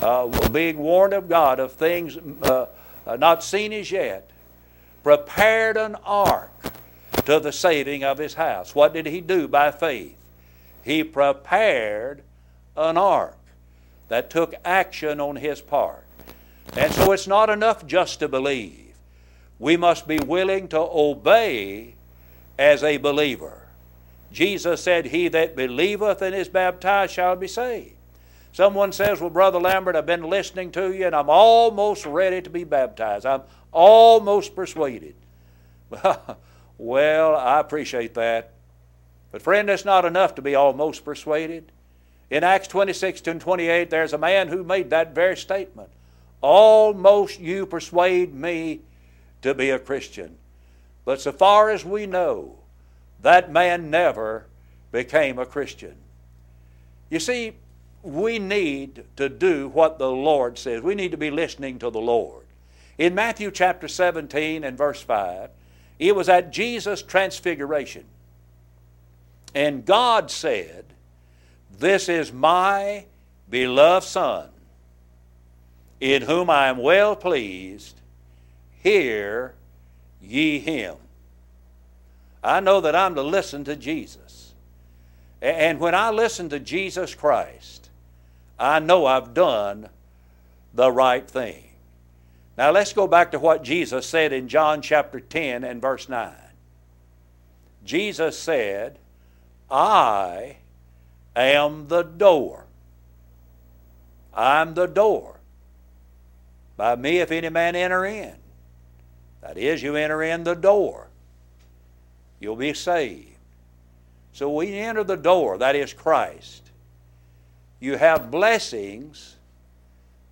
uh, 0.00 0.48
being 0.48 0.78
warned 0.78 1.12
of 1.12 1.28
God 1.28 1.60
of 1.60 1.72
things 1.72 2.16
uh, 2.42 2.66
uh 3.06 3.16
not 3.16 3.42
seen 3.42 3.72
as 3.72 3.90
yet, 3.90 4.30
prepared 5.02 5.76
an 5.76 5.96
ark 6.04 6.50
to 7.24 7.40
the 7.40 7.52
saving 7.52 8.04
of 8.04 8.18
his 8.18 8.34
house. 8.34 8.74
What 8.74 8.92
did 8.92 9.06
he 9.06 9.20
do 9.20 9.48
by 9.48 9.70
faith? 9.70 10.16
He 10.82 11.04
prepared 11.04 12.22
an 12.76 12.96
ark 12.96 13.36
that 14.08 14.30
took 14.30 14.54
action 14.64 15.20
on 15.20 15.36
his 15.36 15.60
part. 15.60 16.04
And 16.76 16.92
so 16.92 17.12
it's 17.12 17.26
not 17.26 17.50
enough 17.50 17.86
just 17.86 18.20
to 18.20 18.28
believe. 18.28 18.94
We 19.58 19.76
must 19.76 20.08
be 20.08 20.18
willing 20.18 20.68
to 20.68 20.78
obey 20.78 21.94
as 22.58 22.82
a 22.82 22.96
believer. 22.96 23.66
Jesus 24.32 24.82
said, 24.82 25.06
He 25.06 25.28
that 25.28 25.56
believeth 25.56 26.22
and 26.22 26.34
is 26.34 26.48
baptized 26.48 27.12
shall 27.12 27.36
be 27.36 27.48
saved. 27.48 27.94
Someone 28.52 28.92
says, 28.92 29.20
Well, 29.20 29.30
Brother 29.30 29.60
Lambert, 29.60 29.96
I've 29.96 30.06
been 30.06 30.28
listening 30.28 30.72
to 30.72 30.92
you 30.92 31.06
and 31.06 31.14
I'm 31.14 31.30
almost 31.30 32.04
ready 32.06 32.42
to 32.42 32.50
be 32.50 32.64
baptized. 32.64 33.26
I'm 33.26 33.42
almost 33.72 34.56
persuaded. 34.56 35.14
well, 36.78 37.36
I 37.36 37.60
appreciate 37.60 38.14
that. 38.14 38.52
But, 39.32 39.42
friend, 39.42 39.68
that's 39.68 39.84
not 39.84 40.04
enough 40.04 40.34
to 40.36 40.42
be 40.42 40.54
almost 40.54 41.04
persuaded. 41.04 41.70
In 42.30 42.44
Acts 42.44 42.68
26 42.68 43.26
and 43.26 43.40
28, 43.40 43.90
there's 43.90 44.12
a 44.12 44.18
man 44.18 44.48
who 44.48 44.64
made 44.64 44.90
that 44.90 45.14
very 45.14 45.36
statement. 45.36 45.90
Almost 46.40 47.38
you 47.38 47.66
persuade 47.66 48.34
me 48.34 48.80
to 49.42 49.54
be 49.54 49.70
a 49.70 49.78
Christian. 49.78 50.36
But 51.04 51.20
so 51.20 51.32
far 51.32 51.70
as 51.70 51.84
we 51.84 52.06
know, 52.06 52.58
that 53.22 53.52
man 53.52 53.90
never 53.90 54.46
became 54.92 55.38
a 55.38 55.46
Christian. 55.46 55.96
You 57.08 57.20
see, 57.20 57.54
we 58.02 58.38
need 58.38 59.04
to 59.16 59.28
do 59.28 59.68
what 59.68 59.98
the 59.98 60.10
Lord 60.10 60.58
says. 60.58 60.82
We 60.82 60.94
need 60.94 61.10
to 61.10 61.16
be 61.16 61.30
listening 61.30 61.78
to 61.80 61.90
the 61.90 62.00
Lord. 62.00 62.44
In 62.98 63.14
Matthew 63.14 63.50
chapter 63.50 63.88
17 63.88 64.64
and 64.64 64.76
verse 64.76 65.02
5, 65.02 65.50
it 65.98 66.16
was 66.16 66.28
at 66.28 66.50
Jesus' 66.50 67.02
transfiguration. 67.02 68.04
And 69.54 69.84
God 69.84 70.30
said, 70.30 70.84
This 71.78 72.08
is 72.08 72.32
my 72.32 73.04
beloved 73.48 74.06
Son, 74.06 74.48
in 76.00 76.22
whom 76.22 76.48
I 76.48 76.68
am 76.68 76.78
well 76.78 77.16
pleased. 77.16 78.00
Hear 78.82 79.54
ye 80.22 80.58
him. 80.58 80.96
I 82.42 82.60
know 82.60 82.80
that 82.80 82.96
I'm 82.96 83.14
to 83.16 83.22
listen 83.22 83.64
to 83.64 83.76
Jesus. 83.76 84.54
And 85.42 85.80
when 85.80 85.94
I 85.94 86.10
listen 86.10 86.48
to 86.50 86.58
Jesus 86.58 87.14
Christ, 87.14 87.89
I 88.60 88.78
know 88.78 89.06
I've 89.06 89.32
done 89.32 89.88
the 90.74 90.92
right 90.92 91.26
thing. 91.26 91.64
Now 92.58 92.70
let's 92.70 92.92
go 92.92 93.06
back 93.06 93.30
to 93.30 93.38
what 93.38 93.64
Jesus 93.64 94.06
said 94.06 94.34
in 94.34 94.48
John 94.48 94.82
chapter 94.82 95.18
10 95.18 95.64
and 95.64 95.80
verse 95.80 96.10
9. 96.10 96.34
Jesus 97.86 98.38
said, 98.38 98.98
I 99.70 100.56
am 101.34 101.88
the 101.88 102.02
door. 102.02 102.66
I'm 104.34 104.74
the 104.74 104.86
door. 104.86 105.40
By 106.76 106.96
me, 106.96 107.18
if 107.18 107.30
any 107.30 107.48
man 107.48 107.74
enter 107.74 108.04
in, 108.04 108.34
that 109.40 109.56
is, 109.56 109.82
you 109.82 109.96
enter 109.96 110.22
in 110.22 110.44
the 110.44 110.54
door, 110.54 111.08
you'll 112.38 112.56
be 112.56 112.74
saved. 112.74 113.26
So 114.34 114.52
we 114.52 114.74
enter 114.74 115.02
the 115.02 115.16
door, 115.16 115.56
that 115.58 115.74
is 115.74 115.94
Christ 115.94 116.69
you 117.80 117.96
have 117.96 118.30
blessings 118.30 119.36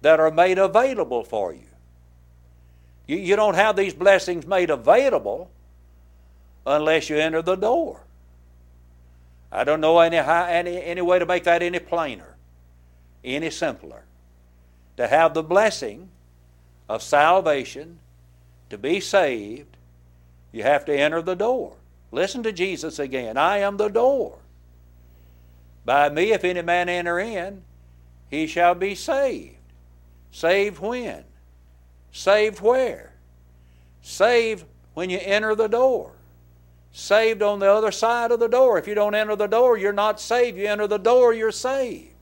that 0.02 0.20
are 0.20 0.30
made 0.30 0.58
available 0.58 1.24
for 1.24 1.52
you. 1.52 1.66
You, 3.06 3.16
you 3.16 3.36
don't 3.36 3.54
have 3.54 3.74
these 3.74 3.94
blessings 3.94 4.46
made 4.46 4.70
available 4.70 5.50
unless 6.66 7.08
you 7.08 7.16
enter 7.16 7.42
the 7.42 7.56
door. 7.56 8.02
I 9.50 9.64
don't 9.64 9.80
know 9.80 9.98
any, 9.98 10.18
any, 10.18 10.82
any 10.82 11.00
way 11.00 11.18
to 11.18 11.26
make 11.26 11.44
that 11.44 11.62
any 11.62 11.78
plainer, 11.78 12.36
any 13.24 13.50
simpler. 13.50 14.04
To 14.98 15.06
have 15.08 15.32
the 15.32 15.42
blessing 15.42 16.10
of 16.88 17.02
salvation, 17.02 17.98
to 18.68 18.76
be 18.76 19.00
saved, 19.00 19.76
you 20.52 20.62
have 20.62 20.84
to 20.84 20.96
enter 20.96 21.22
the 21.22 21.34
door. 21.34 21.76
Listen 22.12 22.42
to 22.42 22.52
Jesus 22.52 22.98
again. 22.98 23.36
I 23.36 23.58
am 23.58 23.76
the 23.76 23.88
door. 23.88 24.38
By 25.88 26.10
me, 26.10 26.32
if 26.32 26.44
any 26.44 26.60
man 26.60 26.90
enter 26.90 27.18
in, 27.18 27.62
he 28.28 28.46
shall 28.46 28.74
be 28.74 28.94
saved. 28.94 29.56
Saved 30.30 30.80
when? 30.80 31.24
Saved 32.12 32.60
where? 32.60 33.14
Saved 34.02 34.66
when 34.92 35.08
you 35.08 35.18
enter 35.18 35.54
the 35.54 35.66
door. 35.66 36.12
Saved 36.92 37.40
on 37.40 37.58
the 37.58 37.72
other 37.72 37.90
side 37.90 38.32
of 38.32 38.38
the 38.38 38.48
door. 38.48 38.76
If 38.76 38.86
you 38.86 38.94
don't 38.94 39.14
enter 39.14 39.34
the 39.34 39.46
door, 39.46 39.78
you're 39.78 39.94
not 39.94 40.20
saved. 40.20 40.58
You 40.58 40.66
enter 40.66 40.86
the 40.86 40.98
door, 40.98 41.32
you're 41.32 41.50
saved. 41.50 42.12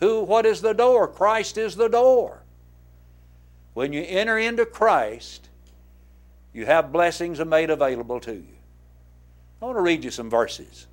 Who, 0.00 0.20
what 0.24 0.44
is 0.44 0.60
the 0.60 0.74
door? 0.74 1.08
Christ 1.08 1.56
is 1.56 1.76
the 1.76 1.88
door. 1.88 2.42
When 3.72 3.94
you 3.94 4.02
enter 4.02 4.36
into 4.36 4.66
Christ, 4.66 5.48
you 6.52 6.66
have 6.66 6.92
blessings 6.92 7.42
made 7.42 7.70
available 7.70 8.20
to 8.20 8.34
you. 8.34 8.58
I 9.62 9.64
want 9.64 9.78
to 9.78 9.82
read 9.82 10.04
you 10.04 10.10
some 10.10 10.28
verses. 10.28 10.86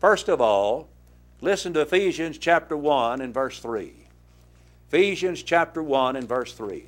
First 0.00 0.30
of 0.30 0.40
all, 0.40 0.88
Listen 1.40 1.72
to 1.74 1.80
Ephesians 1.80 2.36
chapter 2.36 2.76
1 2.76 3.20
and 3.20 3.32
verse 3.32 3.60
3. 3.60 3.92
Ephesians 4.88 5.42
chapter 5.42 5.82
1 5.82 6.16
and 6.16 6.28
verse 6.28 6.52
3. 6.52 6.84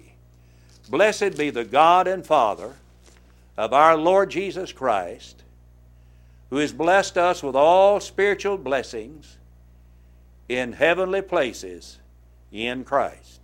Blessed 0.88 1.38
be 1.38 1.50
the 1.50 1.64
God 1.64 2.08
and 2.08 2.26
Father 2.26 2.74
of 3.56 3.72
our 3.72 3.96
Lord 3.96 4.30
Jesus 4.30 4.72
Christ, 4.72 5.44
who 6.48 6.56
has 6.56 6.72
blessed 6.72 7.16
us 7.16 7.44
with 7.44 7.54
all 7.54 8.00
spiritual 8.00 8.58
blessings 8.58 9.36
in 10.48 10.72
heavenly 10.72 11.22
places 11.22 11.98
in 12.50 12.82
Christ. 12.82 13.40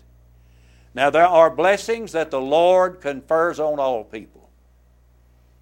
Now, 0.92 1.10
there 1.10 1.26
are 1.26 1.50
blessings 1.50 2.12
that 2.12 2.32
the 2.32 2.40
Lord 2.40 3.00
confers 3.00 3.60
on 3.60 3.78
all 3.78 4.02
people. 4.02 4.48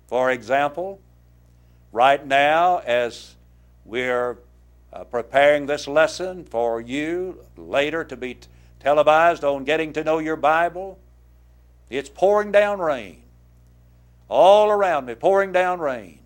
For 0.06 0.30
example, 0.30 1.00
right 1.92 2.24
now, 2.24 2.78
as 2.78 3.34
we're 3.84 4.38
uh, 4.94 5.02
preparing 5.02 5.66
this 5.66 5.88
lesson 5.88 6.44
for 6.44 6.80
you 6.80 7.44
later 7.56 8.04
to 8.04 8.16
be 8.16 8.34
t- 8.34 8.48
televised 8.78 9.42
on 9.42 9.64
getting 9.64 9.92
to 9.92 10.04
know 10.04 10.18
your 10.18 10.36
Bible, 10.36 10.98
it's 11.90 12.08
pouring 12.08 12.52
down 12.52 12.78
rain. 12.78 13.22
All 14.28 14.70
around 14.70 15.06
me, 15.06 15.16
pouring 15.16 15.52
down 15.52 15.80
rain. 15.80 16.20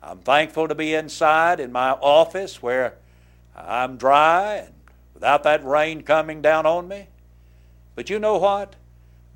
I'm 0.00 0.18
thankful 0.18 0.68
to 0.68 0.74
be 0.74 0.94
inside 0.94 1.58
in 1.58 1.72
my 1.72 1.90
office 1.90 2.62
where 2.62 2.94
I'm 3.56 3.96
dry 3.96 4.56
and 4.56 4.74
without 5.12 5.42
that 5.42 5.64
rain 5.64 6.02
coming 6.02 6.42
down 6.42 6.66
on 6.66 6.86
me. 6.86 7.08
But 7.96 8.08
you 8.08 8.18
know 8.18 8.38
what? 8.38 8.76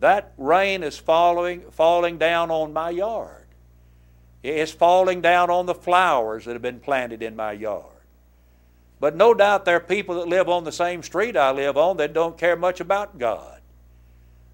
That 0.01 0.33
rain 0.39 0.85
is 0.85 0.97
falling, 0.97 1.63
falling 1.73 2.19
down 2.19 2.51
on 2.51 2.73
my 2.73 2.91
yard. 2.91 3.47
It's 4.43 4.71
falling 4.71 5.21
down 5.21 5.51
on 5.51 5.67
the 5.67 5.75
flowers 5.75 6.45
that 6.45 6.53
have 6.53 6.63
been 6.63 6.81
planted 6.81 7.23
in 7.23 7.35
my 7.35 7.53
yard. 7.53 7.98
But 9.01 9.15
no 9.15 9.33
doubt 9.33 9.65
there 9.65 9.77
are 9.77 9.81
people 9.81 10.17
that 10.17 10.29
live 10.29 10.49
on 10.49 10.65
the 10.65 10.73
same 10.73 11.03
street 11.03 11.37
I 11.37 11.53
live 11.53 11.77
on 11.77 11.99
that 11.99 12.13
don't 12.13 12.37
care 12.37 12.57
much 12.57 12.81
about 12.81 13.19
God. 13.19 13.61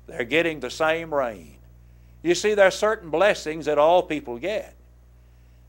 They're 0.06 0.24
getting 0.24 0.60
the 0.60 0.70
same 0.70 1.14
rain. 1.14 1.56
You 2.22 2.34
see, 2.34 2.54
there 2.54 2.68
are 2.68 2.70
certain 2.70 3.10
blessings 3.10 3.66
that 3.66 3.78
all 3.78 4.02
people 4.02 4.38
get. 4.38 4.74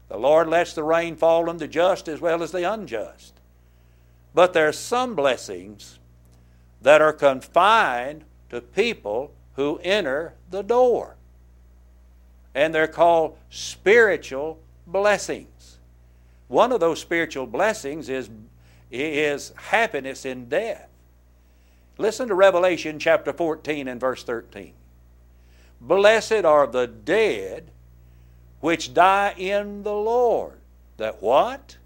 The 0.09 0.17
Lord 0.17 0.47
lets 0.47 0.73
the 0.73 0.83
rain 0.83 1.15
fall 1.15 1.49
on 1.49 1.57
the 1.57 1.67
just 1.67 2.07
as 2.07 2.21
well 2.21 2.43
as 2.43 2.51
the 2.51 2.69
unjust. 2.69 3.33
But 4.33 4.53
there 4.53 4.67
are 4.67 4.73
some 4.73 5.15
blessings 5.15 5.99
that 6.81 7.01
are 7.01 7.13
confined 7.13 8.25
to 8.49 8.61
people 8.61 9.31
who 9.55 9.79
enter 9.83 10.33
the 10.51 10.61
door. 10.61 11.15
And 12.53 12.73
they're 12.73 12.87
called 12.87 13.37
spiritual 13.49 14.59
blessings. 14.85 15.77
One 16.47 16.71
of 16.71 16.79
those 16.79 16.99
spiritual 16.99 17.47
blessings 17.47 18.07
is, 18.07 18.29
is 18.91 19.53
happiness 19.55 20.25
in 20.25 20.47
death. 20.49 20.87
Listen 21.97 22.27
to 22.27 22.35
Revelation 22.35 22.99
chapter 22.99 23.31
14 23.31 23.87
and 23.87 23.99
verse 23.99 24.23
13. 24.23 24.73
Blessed 25.79 26.45
are 26.45 26.67
the 26.67 26.87
dead 26.87 27.69
which 28.59 28.93
die 28.93 29.33
in 29.37 29.83
the 29.83 29.93
Lord. 29.93 30.57
That 30.97 31.21
what? 31.21 31.77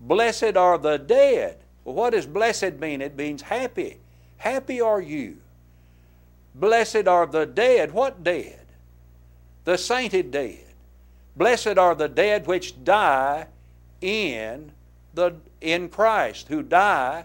Blessed 0.00 0.56
are 0.56 0.78
the 0.78 0.98
dead. 0.98 1.58
Well, 1.84 1.94
what 1.94 2.10
does 2.10 2.26
blessed 2.26 2.74
mean? 2.74 3.00
It 3.00 3.16
means 3.16 3.42
happy. 3.42 3.98
Happy 4.38 4.80
are 4.80 5.00
you. 5.00 5.38
Blessed 6.54 7.06
are 7.06 7.26
the 7.26 7.46
dead. 7.46 7.92
What 7.92 8.22
dead? 8.22 8.66
The 9.64 9.76
sainted 9.76 10.30
dead. 10.30 10.64
Blessed 11.36 11.78
are 11.78 11.94
the 11.94 12.08
dead 12.08 12.46
which 12.46 12.82
die 12.84 13.46
in 14.00 14.72
the 15.16 15.34
in 15.60 15.88
Christ, 15.88 16.46
who 16.48 16.62
die 16.62 17.24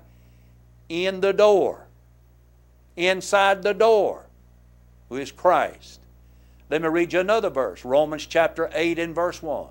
in 0.89 1.21
the 1.21 1.33
door. 1.33 1.85
Inside 2.97 3.63
the 3.63 3.73
door, 3.73 4.25
who 5.09 5.17
is 5.17 5.31
Christ. 5.31 5.99
Let 6.69 6.81
me 6.81 6.87
read 6.87 7.13
you 7.13 7.19
another 7.19 7.49
verse, 7.49 7.85
Romans 7.85 8.25
chapter 8.25 8.69
8 8.73 8.97
and 8.97 9.13
verse 9.13 9.41
1. 9.41 9.67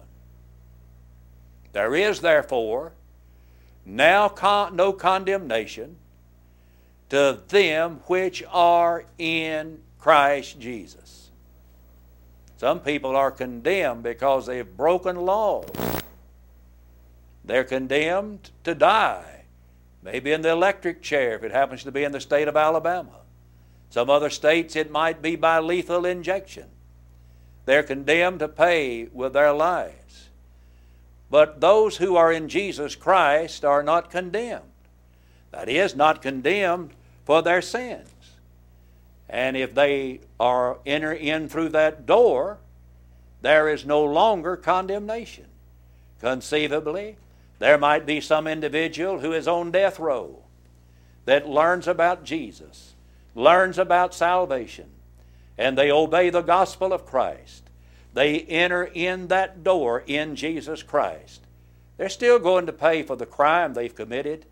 There 1.73 1.95
is 1.95 2.21
therefore 2.21 2.93
now 3.85 4.29
con- 4.29 4.77
no 4.77 4.93
condemnation 4.93 5.97
to 7.09 7.41
them 7.49 8.01
which 8.07 8.43
are 8.51 9.05
in 9.19 9.81
Christ 9.99 10.61
Jesus. 10.61 11.31
Some 12.57 12.81
people 12.81 13.17
are 13.17 13.31
condemned 13.31 14.03
because 14.03 14.47
they 14.47 14.59
have 14.59 14.77
broken 14.77 15.17
laws. 15.17 15.71
They're 17.51 17.65
condemned 17.65 18.51
to 18.63 18.77
die, 18.77 19.43
maybe 20.05 20.31
in 20.31 20.43
the 20.43 20.51
electric 20.51 21.03
chair 21.03 21.35
if 21.35 21.43
it 21.43 21.51
happens 21.51 21.83
to 21.83 21.91
be 21.91 22.05
in 22.05 22.13
the 22.13 22.21
state 22.21 22.47
of 22.47 22.57
Alabama. 22.57 23.23
Some 23.91 24.09
other 24.09 24.31
states 24.31 24.77
it 24.77 24.93
might 24.93 25.21
be 25.21 25.35
by 25.35 25.59
lethal 25.59 26.07
injection. 26.07 26.67
They're 27.65 27.83
condemned 27.83 28.39
to 28.39 28.47
pay 28.47 29.09
with 29.13 29.33
their 29.33 29.53
lives. 29.53 30.29
But 31.29 31.61
those 31.61 31.97
who 31.97 32.15
are 32.15 32.31
in 32.31 32.49
Jesus 32.49 32.95
Christ 32.95 33.65
are 33.65 33.83
not 33.83 34.13
condemned. 34.13 34.63
That 35.51 35.69
is, 35.69 35.97
not 35.97 36.23
condemned 36.23 36.93
for 37.25 37.43
their 37.43 37.63
sins. 37.63 38.07
And 39.29 39.57
if 39.57 39.75
they 39.75 40.21
are 40.39 40.79
enter 40.87 41.13
in 41.13 41.49
through 41.49 41.71
that 41.71 42.07
door, 42.07 42.59
there 43.43 43.69
is 43.69 43.85
no 43.85 44.05
longer 44.05 44.57
condemnation. 44.57 45.47
Conceivably, 46.21 47.17
there 47.61 47.79
might 47.79 48.07
be 48.07 48.21
some 48.21 48.47
individual 48.47 49.21
who 49.21 49.33
is 49.33 49.47
on 49.47 49.71
death 49.71 50.01
row 50.01 50.39
that 51.27 51.49
learns 51.49 51.87
about 51.87 52.25
Jesus, 52.25 52.95
learns 53.35 53.79
about 53.79 54.15
salvation, 54.15 54.89
and 55.59 55.77
they 55.77 55.93
obey 55.93 56.31
the 56.31 56.41
gospel 56.41 56.93
of 56.93 57.07
Christ. 57.07 57.63
They 58.15 58.41
enter 58.41 58.85
in 58.85 59.29
that 59.29 59.63
door 59.63 60.03
in 60.07 60.35
Jesus 60.37 60.83
Christ. 60.83 61.43
They're 61.99 62.09
still 62.09 62.39
going 62.39 62.65
to 62.65 62.73
pay 62.73 63.03
for 63.03 63.15
the 63.15 63.27
crime 63.27 63.75
they've 63.75 63.95
committed. 63.95 64.47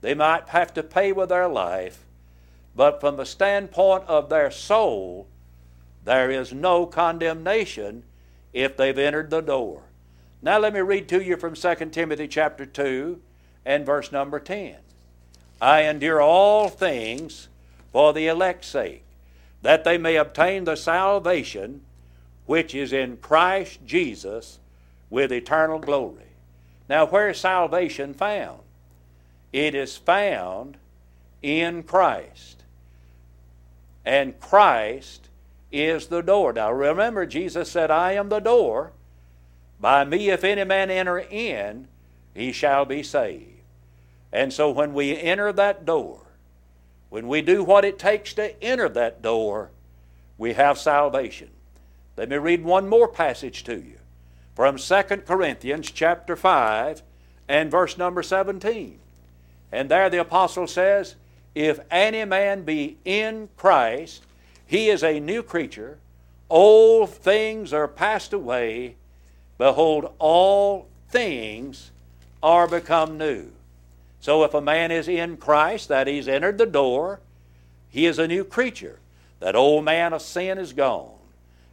They 0.00 0.14
might 0.14 0.48
have 0.48 0.74
to 0.74 0.82
pay 0.82 1.12
with 1.12 1.28
their 1.28 1.48
life, 1.48 2.04
but 2.74 3.00
from 3.00 3.16
the 3.16 3.24
standpoint 3.24 4.04
of 4.08 4.28
their 4.28 4.50
soul, 4.50 5.28
there 6.04 6.32
is 6.32 6.52
no 6.52 6.84
condemnation 6.84 8.02
if 8.52 8.76
they've 8.76 8.98
entered 8.98 9.30
the 9.30 9.40
door. 9.40 9.84
Now 10.42 10.58
let 10.58 10.72
me 10.72 10.80
read 10.80 11.08
to 11.08 11.22
you 11.22 11.36
from 11.36 11.54
2 11.54 11.74
Timothy 11.90 12.26
chapter 12.26 12.64
2 12.64 13.20
and 13.64 13.84
verse 13.84 14.10
number 14.10 14.40
10. 14.40 14.76
I 15.60 15.82
endure 15.82 16.22
all 16.22 16.68
things 16.68 17.48
for 17.92 18.12
the 18.12 18.26
elect's 18.26 18.68
sake, 18.68 19.04
that 19.62 19.84
they 19.84 19.98
may 19.98 20.16
obtain 20.16 20.64
the 20.64 20.76
salvation 20.76 21.82
which 22.46 22.74
is 22.74 22.92
in 22.92 23.18
Christ 23.18 23.80
Jesus 23.84 24.58
with 25.10 25.30
eternal 25.30 25.78
glory. 25.78 26.24
Now, 26.88 27.06
where 27.06 27.28
is 27.28 27.38
salvation 27.38 28.14
found? 28.14 28.60
It 29.52 29.74
is 29.74 29.96
found 29.96 30.78
in 31.42 31.82
Christ. 31.82 32.64
And 34.04 34.40
Christ 34.40 35.28
is 35.70 36.06
the 36.06 36.22
door. 36.22 36.52
Now, 36.52 36.72
remember, 36.72 37.26
Jesus 37.26 37.70
said, 37.70 37.90
I 37.90 38.12
am 38.12 38.28
the 38.28 38.40
door. 38.40 38.92
By 39.80 40.04
me, 40.04 40.28
if 40.30 40.44
any 40.44 40.64
man 40.64 40.90
enter 40.90 41.18
in, 41.18 41.88
he 42.34 42.52
shall 42.52 42.84
be 42.84 43.02
saved. 43.02 43.46
And 44.32 44.52
so, 44.52 44.70
when 44.70 44.94
we 44.94 45.18
enter 45.18 45.52
that 45.52 45.84
door, 45.84 46.20
when 47.08 47.26
we 47.26 47.42
do 47.42 47.64
what 47.64 47.84
it 47.84 47.98
takes 47.98 48.34
to 48.34 48.62
enter 48.62 48.88
that 48.90 49.22
door, 49.22 49.70
we 50.38 50.52
have 50.52 50.78
salvation. 50.78 51.50
Let 52.16 52.28
me 52.28 52.36
read 52.36 52.64
one 52.64 52.88
more 52.88 53.08
passage 53.08 53.64
to 53.64 53.74
you 53.74 53.98
from 54.54 54.76
2 54.76 55.02
Corinthians 55.26 55.90
chapter 55.90 56.36
5 56.36 57.02
and 57.48 57.70
verse 57.70 57.98
number 57.98 58.22
17. 58.22 58.98
And 59.72 59.88
there 59.88 60.10
the 60.10 60.20
apostle 60.20 60.66
says, 60.66 61.16
If 61.54 61.80
any 61.90 62.24
man 62.24 62.62
be 62.62 62.98
in 63.04 63.48
Christ, 63.56 64.22
he 64.66 64.88
is 64.88 65.02
a 65.02 65.18
new 65.18 65.42
creature. 65.42 65.98
Old 66.48 67.10
things 67.10 67.72
are 67.72 67.88
passed 67.88 68.32
away. 68.32 68.96
Behold, 69.60 70.14
all 70.18 70.88
things 71.10 71.90
are 72.42 72.66
become 72.66 73.18
new. 73.18 73.50
So 74.22 74.42
if 74.42 74.54
a 74.54 74.60
man 74.62 74.90
is 74.90 75.06
in 75.06 75.36
Christ, 75.36 75.88
that 75.88 76.06
he's 76.06 76.28
entered 76.28 76.56
the 76.56 76.64
door, 76.64 77.20
he 77.90 78.06
is 78.06 78.18
a 78.18 78.26
new 78.26 78.42
creature. 78.42 79.00
That 79.38 79.54
old 79.54 79.84
man 79.84 80.14
of 80.14 80.22
sin 80.22 80.56
is 80.56 80.72
gone. 80.72 81.12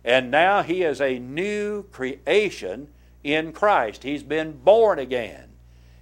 And 0.04 0.30
now 0.30 0.64
he 0.64 0.84
is 0.84 1.00
a 1.00 1.18
new 1.18 1.84
creation 1.84 2.90
in 3.24 3.54
Christ. 3.54 4.04
He's 4.04 4.24
been 4.24 4.58
born 4.58 5.00
again. 5.00 5.46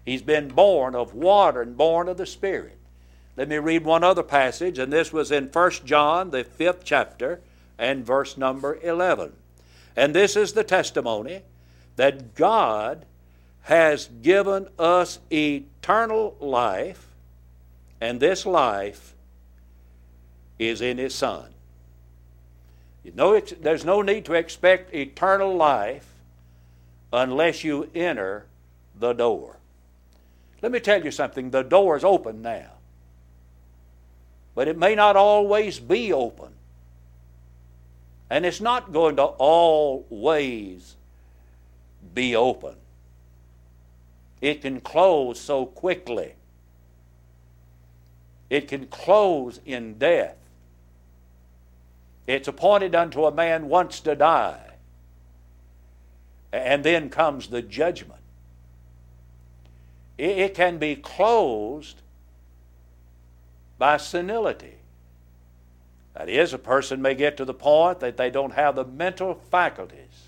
He's 0.03 0.23
been 0.23 0.47
born 0.47 0.95
of 0.95 1.13
water 1.13 1.61
and 1.61 1.77
born 1.77 2.09
of 2.09 2.17
the 2.17 2.25
Spirit. 2.25 2.79
Let 3.37 3.47
me 3.47 3.57
read 3.59 3.85
one 3.85 4.03
other 4.03 4.23
passage, 4.23 4.79
and 4.79 4.91
this 4.91 5.13
was 5.13 5.31
in 5.31 5.49
1 5.49 5.71
John, 5.85 6.31
the 6.31 6.43
fifth 6.43 6.83
chapter, 6.83 7.41
and 7.77 8.03
verse 8.03 8.37
number 8.37 8.79
11. 8.81 9.33
And 9.95 10.15
this 10.15 10.35
is 10.35 10.53
the 10.53 10.63
testimony 10.63 11.43
that 11.95 12.35
God 12.35 13.05
has 13.63 14.09
given 14.21 14.67
us 14.77 15.19
eternal 15.31 16.35
life, 16.39 17.07
and 17.99 18.19
this 18.19 18.45
life 18.45 19.15
is 20.59 20.81
in 20.81 20.97
His 20.97 21.15
Son. 21.15 21.49
You 23.03 23.11
know, 23.15 23.39
there's 23.39 23.85
no 23.85 24.01
need 24.01 24.25
to 24.25 24.33
expect 24.33 24.93
eternal 24.93 25.55
life 25.55 26.07
unless 27.13 27.63
you 27.63 27.89
enter 27.93 28.45
the 28.99 29.13
door. 29.13 29.57
Let 30.61 30.71
me 30.71 30.79
tell 30.79 31.03
you 31.03 31.11
something 31.11 31.51
the 31.51 31.63
door 31.63 31.97
is 31.97 32.03
open 32.03 32.41
now, 32.41 32.71
but 34.53 34.67
it 34.67 34.77
may 34.77 34.95
not 34.95 35.15
always 35.15 35.79
be 35.79 36.11
open. 36.11 36.49
And 38.29 38.45
it's 38.45 38.61
not 38.61 38.91
going 38.91 39.17
to 39.17 39.23
always 39.23 40.95
be 42.15 42.35
open. 42.35 42.75
It 44.41 44.61
can 44.61 44.79
close 44.79 45.39
so 45.39 45.65
quickly. 45.65 46.33
It 48.49 48.67
can 48.67 48.87
close 48.87 49.59
in 49.65 49.97
death. 49.97 50.37
It's 52.25 52.47
appointed 52.47 52.95
unto 52.95 53.25
a 53.25 53.31
man 53.31 53.69
once 53.69 53.99
to 54.01 54.15
die, 54.15 54.75
and 56.51 56.83
then 56.83 57.09
comes 57.09 57.47
the 57.47 57.61
judgment. 57.61 58.21
It 60.17 60.55
can 60.55 60.77
be 60.77 60.95
closed 60.95 62.01
by 63.77 63.97
senility. 63.97 64.75
That 66.13 66.29
is, 66.29 66.53
a 66.53 66.57
person 66.57 67.01
may 67.01 67.13
get 67.13 67.35
to 67.37 67.45
the 67.45 67.53
point 67.53 67.99
that 67.99 68.15
they 68.15 68.29
don't 68.29 68.53
have 68.53 68.75
the 68.75 68.85
mental 68.85 69.35
faculties 69.51 70.24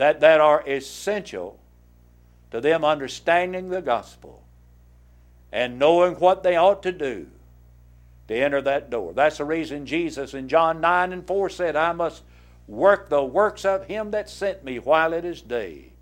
that, 0.00 0.20
that 0.20 0.40
are 0.40 0.66
essential 0.66 1.58
to 2.50 2.58
them 2.58 2.86
understanding 2.86 3.68
the 3.68 3.82
gospel 3.82 4.42
and 5.52 5.78
knowing 5.78 6.14
what 6.14 6.42
they 6.42 6.56
ought 6.56 6.82
to 6.84 6.90
do 6.90 7.26
to 8.26 8.34
enter 8.34 8.62
that 8.62 8.88
door. 8.88 9.12
That's 9.12 9.36
the 9.36 9.44
reason 9.44 9.84
Jesus 9.84 10.32
in 10.32 10.48
John 10.48 10.80
9 10.80 11.12
and 11.12 11.26
4 11.26 11.50
said, 11.50 11.76
I 11.76 11.92
must 11.92 12.22
work 12.66 13.10
the 13.10 13.22
works 13.22 13.66
of 13.66 13.88
him 13.88 14.10
that 14.12 14.30
sent 14.30 14.64
me 14.64 14.78
while 14.78 15.12
it 15.12 15.26
is 15.26 15.42
day. 15.42 15.92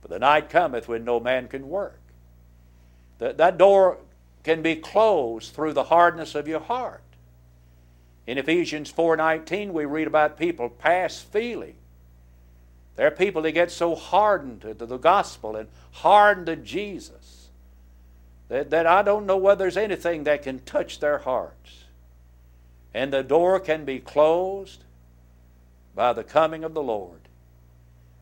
For 0.00 0.08
the 0.08 0.18
night 0.18 0.48
cometh 0.48 0.88
when 0.88 1.04
no 1.04 1.20
man 1.20 1.46
can 1.46 1.68
work. 1.68 2.00
That, 3.18 3.36
that 3.36 3.58
door 3.58 3.98
can 4.44 4.62
be 4.62 4.76
closed 4.76 5.52
through 5.52 5.74
the 5.74 5.84
hardness 5.84 6.34
of 6.34 6.48
your 6.48 6.60
heart. 6.60 7.02
In 8.26 8.38
Ephesians 8.38 8.90
4:19 8.90 9.72
we 9.74 9.84
read 9.84 10.06
about 10.06 10.38
people 10.38 10.70
past 10.70 11.30
feeling. 11.30 11.74
There 12.96 13.06
are 13.06 13.12
people 13.12 13.42
that 13.42 13.52
get 13.52 13.70
so 13.70 13.94
hardened 13.94 14.62
to 14.62 14.74
the 14.74 14.98
gospel 14.98 15.56
and 15.56 15.68
hardened 15.92 16.46
to 16.46 16.56
Jesus 16.56 17.48
that, 18.48 18.70
that 18.70 18.86
I 18.86 19.02
don't 19.02 19.26
know 19.26 19.36
whether 19.36 19.64
there's 19.64 19.76
anything 19.76 20.24
that 20.24 20.42
can 20.42 20.58
touch 20.60 21.00
their 21.00 21.18
hearts. 21.18 21.84
And 22.92 23.12
the 23.12 23.22
door 23.22 23.60
can 23.60 23.84
be 23.84 24.00
closed 24.00 24.84
by 25.94 26.12
the 26.12 26.24
coming 26.24 26.64
of 26.64 26.74
the 26.74 26.82
Lord. 26.82 27.20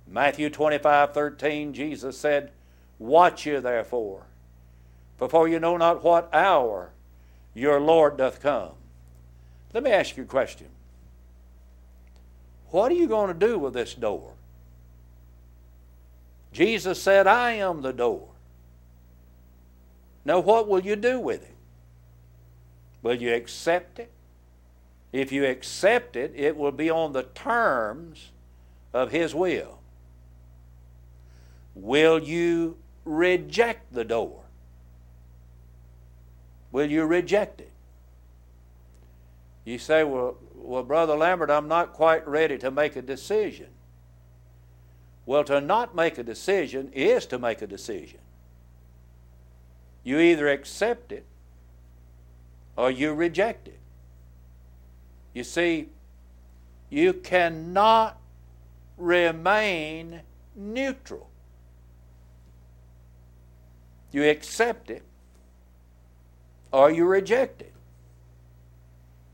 Matthew 0.07 0.51
25 0.51 1.13
13, 1.13 1.73
Jesus 1.73 2.17
said, 2.19 2.53
Watch 2.99 3.47
ye 3.47 3.59
therefore, 3.59 4.23
before 5.19 5.49
you 5.49 5.59
know 5.59 5.77
not 5.77 6.05
what 6.05 6.33
hour 6.35 6.91
your 7.55 7.81
Lord 7.81 8.17
doth 8.17 8.43
come. 8.43 8.73
Let 9.73 9.83
me 9.83 9.91
ask 9.91 10.17
you 10.17 10.23
a 10.23 10.27
question. 10.27 10.69
What 12.71 12.93
are 12.93 12.97
you 12.97 13.07
going 13.07 13.29
to 13.29 13.47
do 13.47 13.59
with 13.59 13.75
this 13.75 13.95
door? 13.95 14.33
Jesus 16.53 17.01
said, 17.01 17.27
I 17.27 17.53
am 17.53 17.83
the 17.83 17.93
door. 17.93 18.29
Now, 20.25 20.41
what 20.41 20.69
will 20.69 20.81
you 20.81 20.97
do 20.97 21.21
with 21.21 21.43
it? 21.43 21.55
Will 23.03 23.15
you 23.15 23.35
accept 23.35 23.99
it? 23.99 24.11
If 25.13 25.33
you 25.33 25.47
accept 25.47 26.17
it, 26.17 26.33
it 26.37 26.57
will 26.57 26.73
be 26.73 26.91
on 26.91 27.13
the 27.13 27.23
terms 27.23 28.31
of 28.93 29.11
His 29.11 29.35
will. 29.35 29.79
Will 31.75 32.23
you 32.23 32.77
reject 33.05 33.93
the 33.95 34.05
door? 34.05 34.43
Will 36.73 36.91
you 36.91 37.05
reject 37.05 37.61
it? 37.61 37.73
You 39.65 39.79
say, 39.79 40.05
well, 40.05 40.37
well, 40.55 40.83
Brother 40.83 41.17
Lambert, 41.17 41.51
I'm 41.51 41.69
not 41.69 41.93
quite 41.93 42.27
ready 42.27 42.59
to 42.59 42.71
make 42.71 42.97
a 42.97 43.03
decision. 43.03 43.69
Well, 45.29 45.45
to 45.45 45.61
not 45.61 45.95
make 45.95 46.17
a 46.17 46.23
decision 46.23 46.91
is 46.95 47.27
to 47.27 47.39
make 47.39 47.61
a 47.61 47.67
decision. 47.67 48.21
You 50.03 50.19
either 50.19 50.49
accept 50.49 51.13
it 51.13 51.27
or 52.79 52.91
you 52.91 53.13
reject 53.13 53.69
it. 53.69 53.79
You 55.35 55.45
see, 55.45 55.91
you 56.89 57.13
cannot 57.13 58.19
remain 58.97 60.23
neutral. 60.57 61.29
You 64.11 64.31
accept 64.31 64.89
it 64.89 65.03
or 66.73 66.91
you 66.91 67.05
reject 67.05 67.61
it. 67.61 67.75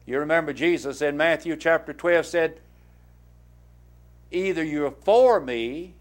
You 0.07 0.19
remember 0.19 0.53
Jesus 0.53 1.01
in 1.01 1.17
Matthew 1.17 1.55
chapter 1.55 1.93
12 1.93 2.27
said, 2.27 2.61
Either 4.35 4.65
you're 4.65 4.91
for 4.91 5.41
me 5.41 5.95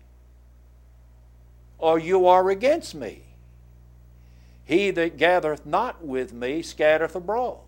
or 1.78 2.00
you 2.00 2.26
are 2.28 2.50
against 2.50 2.96
me. 2.96 3.24
He 4.66 4.92
that 4.92 5.18
gathereth 5.18 5.66
not 5.66 6.04
with 6.04 6.34
me 6.34 6.62
scattereth 6.62 7.16
abroad. 7.16 7.60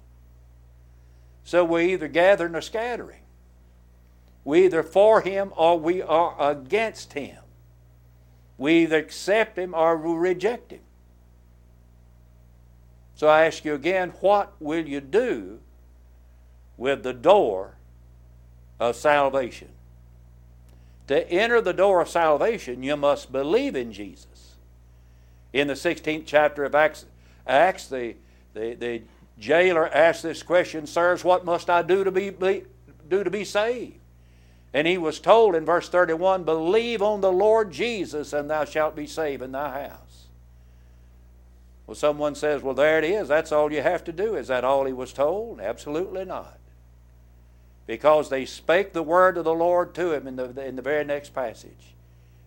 So 1.43 1.63
we're 1.63 1.81
either 1.81 2.07
gathering 2.07 2.55
or 2.55 2.61
scattering. 2.61 3.21
We 4.43 4.65
either 4.65 4.83
for 4.83 5.21
him 5.21 5.53
or 5.55 5.79
we 5.79 6.01
are 6.01 6.35
against 6.39 7.13
him. 7.13 7.37
We 8.57 8.83
either 8.83 8.97
accept 8.97 9.57
him 9.57 9.73
or 9.73 9.97
we 9.97 10.13
reject 10.13 10.71
him. 10.71 10.79
So 13.15 13.27
I 13.27 13.45
ask 13.45 13.65
you 13.65 13.73
again, 13.73 14.13
what 14.21 14.53
will 14.59 14.87
you 14.87 15.01
do 15.01 15.59
with 16.77 17.03
the 17.03 17.13
door 17.13 17.75
of 18.79 18.95
salvation. 18.95 19.69
To 21.07 21.29
enter 21.29 21.61
the 21.61 21.73
door 21.73 22.01
of 22.01 22.09
salvation, 22.09 22.81
you 22.81 22.97
must 22.97 23.31
believe 23.31 23.75
in 23.75 23.93
Jesus. 23.93 24.55
In 25.53 25.67
the 25.67 25.73
16th 25.73 26.23
chapter 26.25 26.63
of 26.63 26.73
Acts, 26.73 27.05
Acts 27.45 27.87
the, 27.87 28.15
the, 28.53 28.73
the 28.73 29.01
jailer 29.39 29.87
asked 29.87 30.23
this 30.23 30.41
question, 30.41 30.87
Sirs, 30.87 31.23
what 31.23 31.45
must 31.45 31.69
I 31.69 31.83
do 31.83 32.03
to 32.03 32.11
be, 32.11 32.31
be, 32.31 32.63
do 33.07 33.23
to 33.23 33.29
be 33.29 33.45
saved? 33.45 33.99
And 34.73 34.87
he 34.87 34.97
was 34.97 35.19
told 35.19 35.55
in 35.55 35.63
verse 35.63 35.87
31, 35.87 36.43
Believe 36.43 37.01
on 37.01 37.21
the 37.21 37.31
Lord 37.31 37.71
Jesus, 37.71 38.33
and 38.33 38.49
thou 38.49 38.65
shalt 38.65 38.95
be 38.95 39.07
saved 39.07 39.41
in 39.41 39.51
thy 39.51 39.87
house. 39.87 40.25
Well, 41.87 41.95
someone 41.95 42.35
says, 42.35 42.63
Well, 42.63 42.73
there 42.73 42.97
it 42.97 43.05
is. 43.05 43.27
That's 43.27 43.51
all 43.51 43.71
you 43.71 43.81
have 43.81 44.03
to 44.05 44.11
do. 44.11 44.35
Is 44.35 44.47
that 44.47 44.65
all 44.65 44.85
he 44.85 44.91
was 44.91 45.13
told? 45.13 45.61
Absolutely 45.61 46.25
not 46.25 46.57
because 47.87 48.29
they 48.29 48.45
spake 48.45 48.93
the 48.93 49.03
word 49.03 49.37
of 49.37 49.43
the 49.43 49.53
Lord 49.53 49.93
to 49.95 50.13
him 50.13 50.27
in 50.27 50.35
the, 50.35 50.65
in 50.65 50.75
the 50.75 50.81
very 50.81 51.03
next 51.03 51.33
passage. 51.33 51.93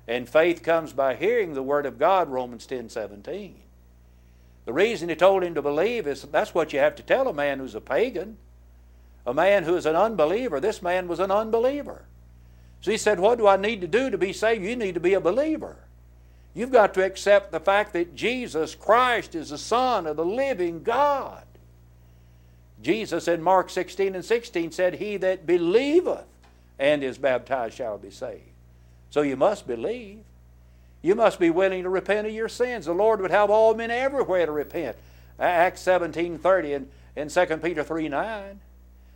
And 0.06 0.28
faith 0.28 0.62
comes 0.62 0.92
by 0.92 1.14
hearing 1.14 1.54
the 1.54 1.62
word 1.62 1.86
of 1.86 1.98
God, 1.98 2.28
Romans 2.28 2.66
10 2.66 2.88
17. 2.88 3.60
The 4.64 4.72
reason 4.72 5.08
he 5.08 5.14
told 5.14 5.44
him 5.44 5.54
to 5.54 5.62
believe 5.62 6.06
is 6.06 6.22
that's 6.22 6.54
what 6.54 6.72
you 6.72 6.78
have 6.78 6.96
to 6.96 7.02
tell 7.02 7.28
a 7.28 7.32
man 7.32 7.58
who's 7.58 7.74
a 7.74 7.80
pagan, 7.80 8.36
a 9.26 9.32
man 9.32 9.64
who 9.64 9.76
is 9.76 9.86
an 9.86 9.96
unbeliever. 9.96 10.60
This 10.60 10.82
man 10.82 11.08
was 11.08 11.20
an 11.20 11.30
unbeliever. 11.30 12.04
So 12.80 12.90
he 12.90 12.96
said, 12.96 13.20
What 13.20 13.38
do 13.38 13.46
I 13.46 13.56
need 13.56 13.80
to 13.80 13.86
do 13.86 14.10
to 14.10 14.18
be 14.18 14.32
saved? 14.32 14.64
You 14.64 14.76
need 14.76 14.94
to 14.94 15.00
be 15.00 15.14
a 15.14 15.20
believer. 15.20 15.76
You've 16.54 16.72
got 16.72 16.94
to 16.94 17.04
accept 17.04 17.52
the 17.52 17.60
fact 17.60 17.92
that 17.92 18.14
Jesus 18.14 18.74
Christ 18.74 19.34
is 19.34 19.50
the 19.50 19.58
Son 19.58 20.06
of 20.06 20.16
the 20.16 20.24
living 20.24 20.82
God. 20.82 21.44
Jesus 22.80 23.26
in 23.28 23.42
Mark 23.42 23.70
16 23.70 24.14
and 24.14 24.24
16 24.24 24.72
said, 24.72 24.94
He 24.94 25.16
that 25.18 25.46
believeth 25.46 26.24
and 26.78 27.02
is 27.02 27.18
baptized 27.18 27.74
shall 27.74 27.98
be 27.98 28.10
saved. 28.10 28.42
So 29.10 29.22
you 29.22 29.36
must 29.36 29.66
believe. 29.66 30.20
You 31.02 31.14
must 31.14 31.38
be 31.38 31.50
willing 31.50 31.84
to 31.84 31.88
repent 31.88 32.26
of 32.26 32.32
your 32.32 32.48
sins. 32.48 32.86
The 32.86 32.92
Lord 32.92 33.20
would 33.20 33.30
have 33.30 33.50
all 33.50 33.74
men 33.74 33.90
everywhere 33.90 34.46
to 34.46 34.52
repent. 34.52 34.96
Acts 35.38 35.80
17 35.82 36.38
30 36.38 36.72
and, 36.74 36.90
and 37.16 37.30
2 37.30 37.46
Peter 37.58 37.84
3 37.84 38.08
9. 38.08 38.60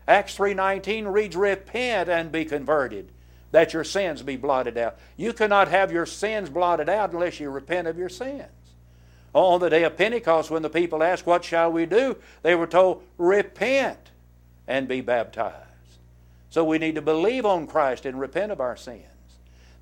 Acts 0.08 0.36
3.19 0.36 1.12
reads, 1.12 1.36
Repent 1.36 2.08
and 2.08 2.32
be 2.32 2.44
converted, 2.44 3.10
that 3.52 3.72
your 3.72 3.84
sins 3.84 4.22
be 4.22 4.36
blotted 4.36 4.76
out. 4.76 4.98
You 5.16 5.32
cannot 5.32 5.68
have 5.68 5.92
your 5.92 6.06
sins 6.06 6.50
blotted 6.50 6.88
out 6.88 7.12
unless 7.12 7.38
you 7.38 7.50
repent 7.50 7.86
of 7.86 7.98
your 7.98 8.08
sins. 8.08 8.48
On 9.34 9.60
the 9.60 9.70
day 9.70 9.84
of 9.84 9.96
Pentecost, 9.96 10.50
when 10.50 10.62
the 10.62 10.70
people 10.70 11.02
asked, 11.02 11.26
What 11.26 11.44
shall 11.44 11.72
we 11.72 11.86
do? 11.86 12.16
they 12.42 12.54
were 12.54 12.66
told, 12.66 13.02
Repent 13.18 14.10
and 14.66 14.86
be 14.86 15.00
baptized. 15.00 15.56
So 16.50 16.64
we 16.64 16.78
need 16.78 16.96
to 16.96 17.02
believe 17.02 17.46
on 17.46 17.66
Christ 17.66 18.04
and 18.04 18.20
repent 18.20 18.52
of 18.52 18.60
our 18.60 18.76
sins. 18.76 19.06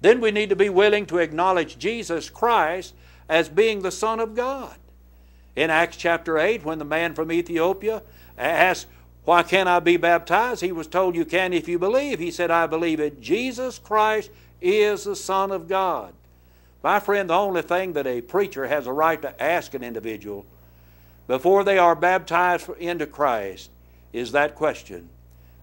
Then 0.01 0.21
we 0.21 0.31
need 0.31 0.51
to 0.51 0.57
be 0.57 0.69
willing 0.69 1.05
to 1.07 1.19
acknowledge 1.19 1.79
Jesus 1.79 2.31
Christ 2.31 2.95
as 3.29 3.49
being 3.49 3.83
the 3.83 3.91
Son 3.91 4.21
of 4.21 4.35
God. 4.35 4.77
In 5.57 5.69
Acts 5.69 5.97
chapter 5.97 6.39
8, 6.39 6.65
when 6.65 6.79
the 6.79 6.85
man 6.85 7.15
from 7.15 7.33
Ethiopia 7.33 8.03
asked, 8.39 8.87
Why 9.25 9.43
can't 9.43 9.69
I 9.69 9.81
be 9.81 9.97
baptized? 9.97 10.63
He 10.63 10.73
was 10.73 10.87
told, 10.87 11.17
You 11.17 11.25
can 11.25 11.53
if 11.53 11.69
you 11.69 11.79
believe. 11.79 12.19
He 12.19 12.31
said, 12.31 12.51
I 12.51 12.67
believe 12.67 13.01
it. 13.01 13.21
Jesus 13.21 13.79
Christ 13.79 14.31
is 14.61 15.05
the 15.05 15.17
Son 15.17 15.51
of 15.51 15.69
God. 15.69 16.15
My 16.83 16.99
friend, 17.01 17.29
the 17.29 17.35
only 17.35 17.63
thing 17.63 17.93
that 17.93 18.07
a 18.07 18.23
preacher 18.23 18.67
has 18.67 18.87
a 18.87 18.93
right 18.93 19.21
to 19.23 19.43
ask 19.43 19.75
an 19.75 19.83
individual 19.83 20.47
before 21.27 21.63
they 21.63 21.79
are 21.79 21.95
baptized 21.95 22.69
into 22.79 23.07
Christ 23.07 23.71
is 24.13 24.33
that 24.33 24.55
question 24.55 25.09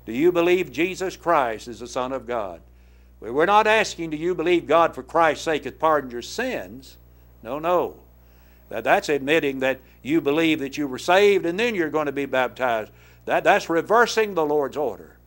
Do 0.06 0.13
you 0.13 0.32
believe 0.32 0.71
Jesus 0.71 1.17
Christ 1.17 1.67
is 1.67 1.80
the 1.80 1.88
Son 1.88 2.12
of 2.13 2.27
God? 2.27 2.62
We're 3.19 3.47
not 3.47 3.65
asking, 3.65 4.12
Do 4.12 4.17
you 4.17 4.36
believe 4.36 4.67
God 4.67 4.93
for 4.93 5.03
Christ's 5.03 5.45
sake 5.45 5.63
has 5.63 5.73
pardoned 5.73 6.13
your 6.13 6.21
sins? 6.21 6.97
No, 7.41 7.60
no. 7.60 7.95
That's 8.69 9.10
admitting 9.10 9.60
that 9.60 9.80
you 10.03 10.21
believe 10.21 10.60
that 10.60 10.77
you 10.77 10.88
were 10.88 10.99
saved 10.99 11.45
and 11.45 11.60
then 11.60 11.73
you're 11.73 11.89
going 11.89 12.08
to 12.08 12.12
be 12.12 12.25
baptized. 12.25 12.91
That, 13.25 13.43
that's 13.43 13.69
reversing 13.69 14.36
the 14.36 14.45
Lord's 14.45 14.77
order. 14.77 15.17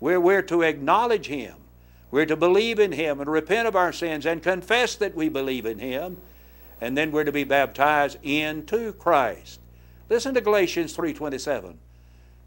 We're, 0.00 0.20
we're 0.20 0.42
to 0.42 0.62
acknowledge 0.62 1.26
Him. 1.26 1.54
We're 2.10 2.26
to 2.26 2.36
believe 2.36 2.78
in 2.78 2.92
Him 2.92 3.20
and 3.20 3.30
repent 3.30 3.68
of 3.68 3.76
our 3.76 3.92
sins 3.92 4.26
and 4.26 4.42
confess 4.42 4.96
that 4.96 5.14
we 5.14 5.28
believe 5.28 5.66
in 5.66 5.78
Him. 5.78 6.16
And 6.80 6.96
then 6.96 7.12
we're 7.12 7.24
to 7.24 7.32
be 7.32 7.44
baptized 7.44 8.18
into 8.22 8.92
Christ. 8.94 9.60
Listen 10.08 10.34
to 10.34 10.40
Galatians 10.40 10.96
3.27. 10.96 11.76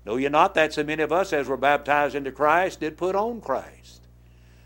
Know 0.05 0.17
ye 0.17 0.27
not 0.27 0.53
that 0.55 0.73
so 0.73 0.83
many 0.83 1.01
of 1.01 1.11
us 1.11 1.31
as 1.31 1.47
were 1.47 1.55
baptized 1.55 2.15
into 2.15 2.31
Christ 2.31 2.81
did 2.81 2.97
put 2.97 3.15
on 3.15 3.39
Christ? 3.39 4.01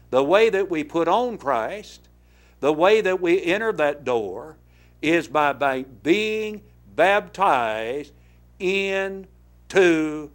The 0.09 0.23
way 0.23 0.49
that 0.49 0.69
we 0.69 0.83
put 0.83 1.07
on 1.07 1.37
Christ, 1.37 2.07
the 2.59 2.73
way 2.73 3.01
that 3.01 3.21
we 3.21 3.43
enter 3.43 3.71
that 3.73 4.03
door, 4.03 4.57
is 5.01 5.27
by, 5.27 5.53
by 5.53 5.83
being 5.83 6.63
baptized 6.95 8.13
into 8.57 10.31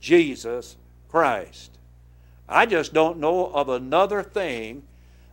Jesus 0.00 0.76
Christ. 1.08 1.71
I 2.48 2.66
just 2.66 2.92
don't 2.92 3.18
know 3.18 3.46
of 3.46 3.68
another 3.68 4.22
thing 4.22 4.82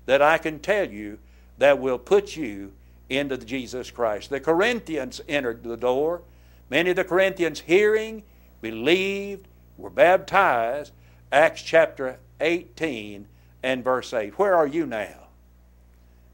that 0.06 0.22
I 0.22 0.38
can 0.38 0.60
tell 0.60 0.89
you 0.89 1.19
that 1.58 1.80
will 1.80 2.00
put 2.00 2.36
you 2.36 2.72
into 3.10 3.38
Jesus 3.38 3.91
Christ. 3.91 4.30
The 4.30 4.39
Corinthians 4.39 5.22
entered 5.28 5.63
the 5.63 5.78
door. 5.78 6.22
Many 6.69 6.91
of 6.91 6.95
the 6.95 7.04
Corinthians 7.04 7.62
hearing, 7.62 8.24
believed, 8.62 9.48
were 9.78 9.89
baptized. 9.89 10.93
Acts 11.32 11.62
chapter 11.62 12.17
18 12.39 13.28
and 13.63 13.84
verse 13.84 14.13
8. 14.13 14.38
Where 14.39 14.56
are 14.56 14.67
you 14.67 14.86
now? 14.86 15.28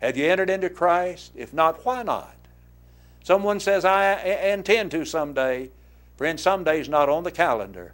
Have 0.01 0.17
you 0.17 0.25
entered 0.25 0.49
into 0.49 0.69
Christ? 0.69 1.31
If 1.35 1.53
not, 1.53 1.85
why 1.85 2.03
not? 2.03 2.35
Someone 3.23 3.59
says, 3.59 3.85
I 3.85 4.13
intend 4.51 4.91
to 4.91 5.03
someday. 5.05 5.71
Friend, 6.17 6.39
someday 6.39 6.79
is 6.79 6.89
not 6.89 7.09
on 7.09 7.23
the 7.23 7.31
calendar. 7.31 7.93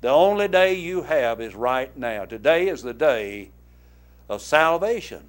The 0.00 0.08
only 0.08 0.46
day 0.46 0.74
you 0.74 1.02
have 1.02 1.40
is 1.40 1.54
right 1.54 1.96
now. 1.96 2.24
Today 2.24 2.68
is 2.68 2.82
the 2.82 2.94
day 2.94 3.50
of 4.28 4.42
salvation. 4.42 5.24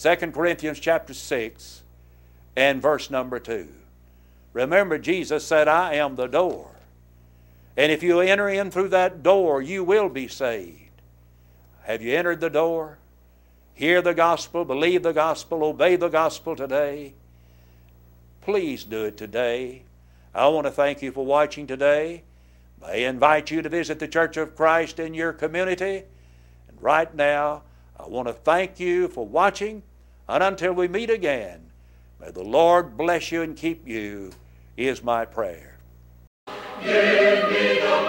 2 0.00 0.16
Corinthians 0.32 0.78
chapter 0.78 1.14
6 1.14 1.82
and 2.54 2.82
verse 2.82 3.10
number 3.10 3.38
2. 3.38 3.68
Remember, 4.52 4.98
Jesus 4.98 5.44
said, 5.44 5.68
I 5.68 5.94
am 5.94 6.16
the 6.16 6.26
door. 6.26 6.70
And 7.76 7.90
if 7.90 8.02
you 8.02 8.20
enter 8.20 8.48
in 8.48 8.70
through 8.70 8.88
that 8.88 9.22
door, 9.22 9.62
you 9.62 9.84
will 9.84 10.08
be 10.08 10.28
saved. 10.28 10.90
Have 11.84 12.02
you 12.02 12.14
entered 12.14 12.40
the 12.40 12.50
door? 12.50 12.98
Hear 13.72 14.02
the 14.02 14.14
gospel, 14.14 14.64
believe 14.64 15.02
the 15.02 15.12
gospel, 15.12 15.62
obey 15.64 15.96
the 15.96 16.08
gospel 16.08 16.56
today. 16.56 17.14
Please 18.42 18.84
do 18.84 19.04
it 19.04 19.16
today. 19.16 19.84
I 20.34 20.48
want 20.48 20.66
to 20.66 20.72
thank 20.72 21.00
you 21.00 21.12
for 21.12 21.24
watching 21.24 21.66
today. 21.66 22.24
I 22.84 22.96
invite 22.96 23.50
you 23.50 23.62
to 23.62 23.68
visit 23.68 23.98
the 23.98 24.08
Church 24.08 24.36
of 24.36 24.54
Christ 24.54 24.98
in 24.98 25.14
your 25.14 25.32
community. 25.32 26.04
And 26.68 26.80
right 26.80 27.12
now, 27.14 27.62
I 27.98 28.06
want 28.06 28.28
to 28.28 28.34
thank 28.34 28.78
you 28.78 29.08
for 29.08 29.26
watching. 29.26 29.82
And 30.28 30.42
until 30.42 30.72
we 30.72 30.88
meet 30.88 31.10
again, 31.10 31.70
may 32.20 32.30
the 32.30 32.44
Lord 32.44 32.96
bless 32.96 33.32
you 33.32 33.42
and 33.42 33.56
keep 33.56 33.86
you, 33.86 34.32
is 34.76 35.02
my 35.02 35.24
prayer. 35.24 35.78
Give 36.82 37.50
me 37.50 37.80
the 37.80 38.08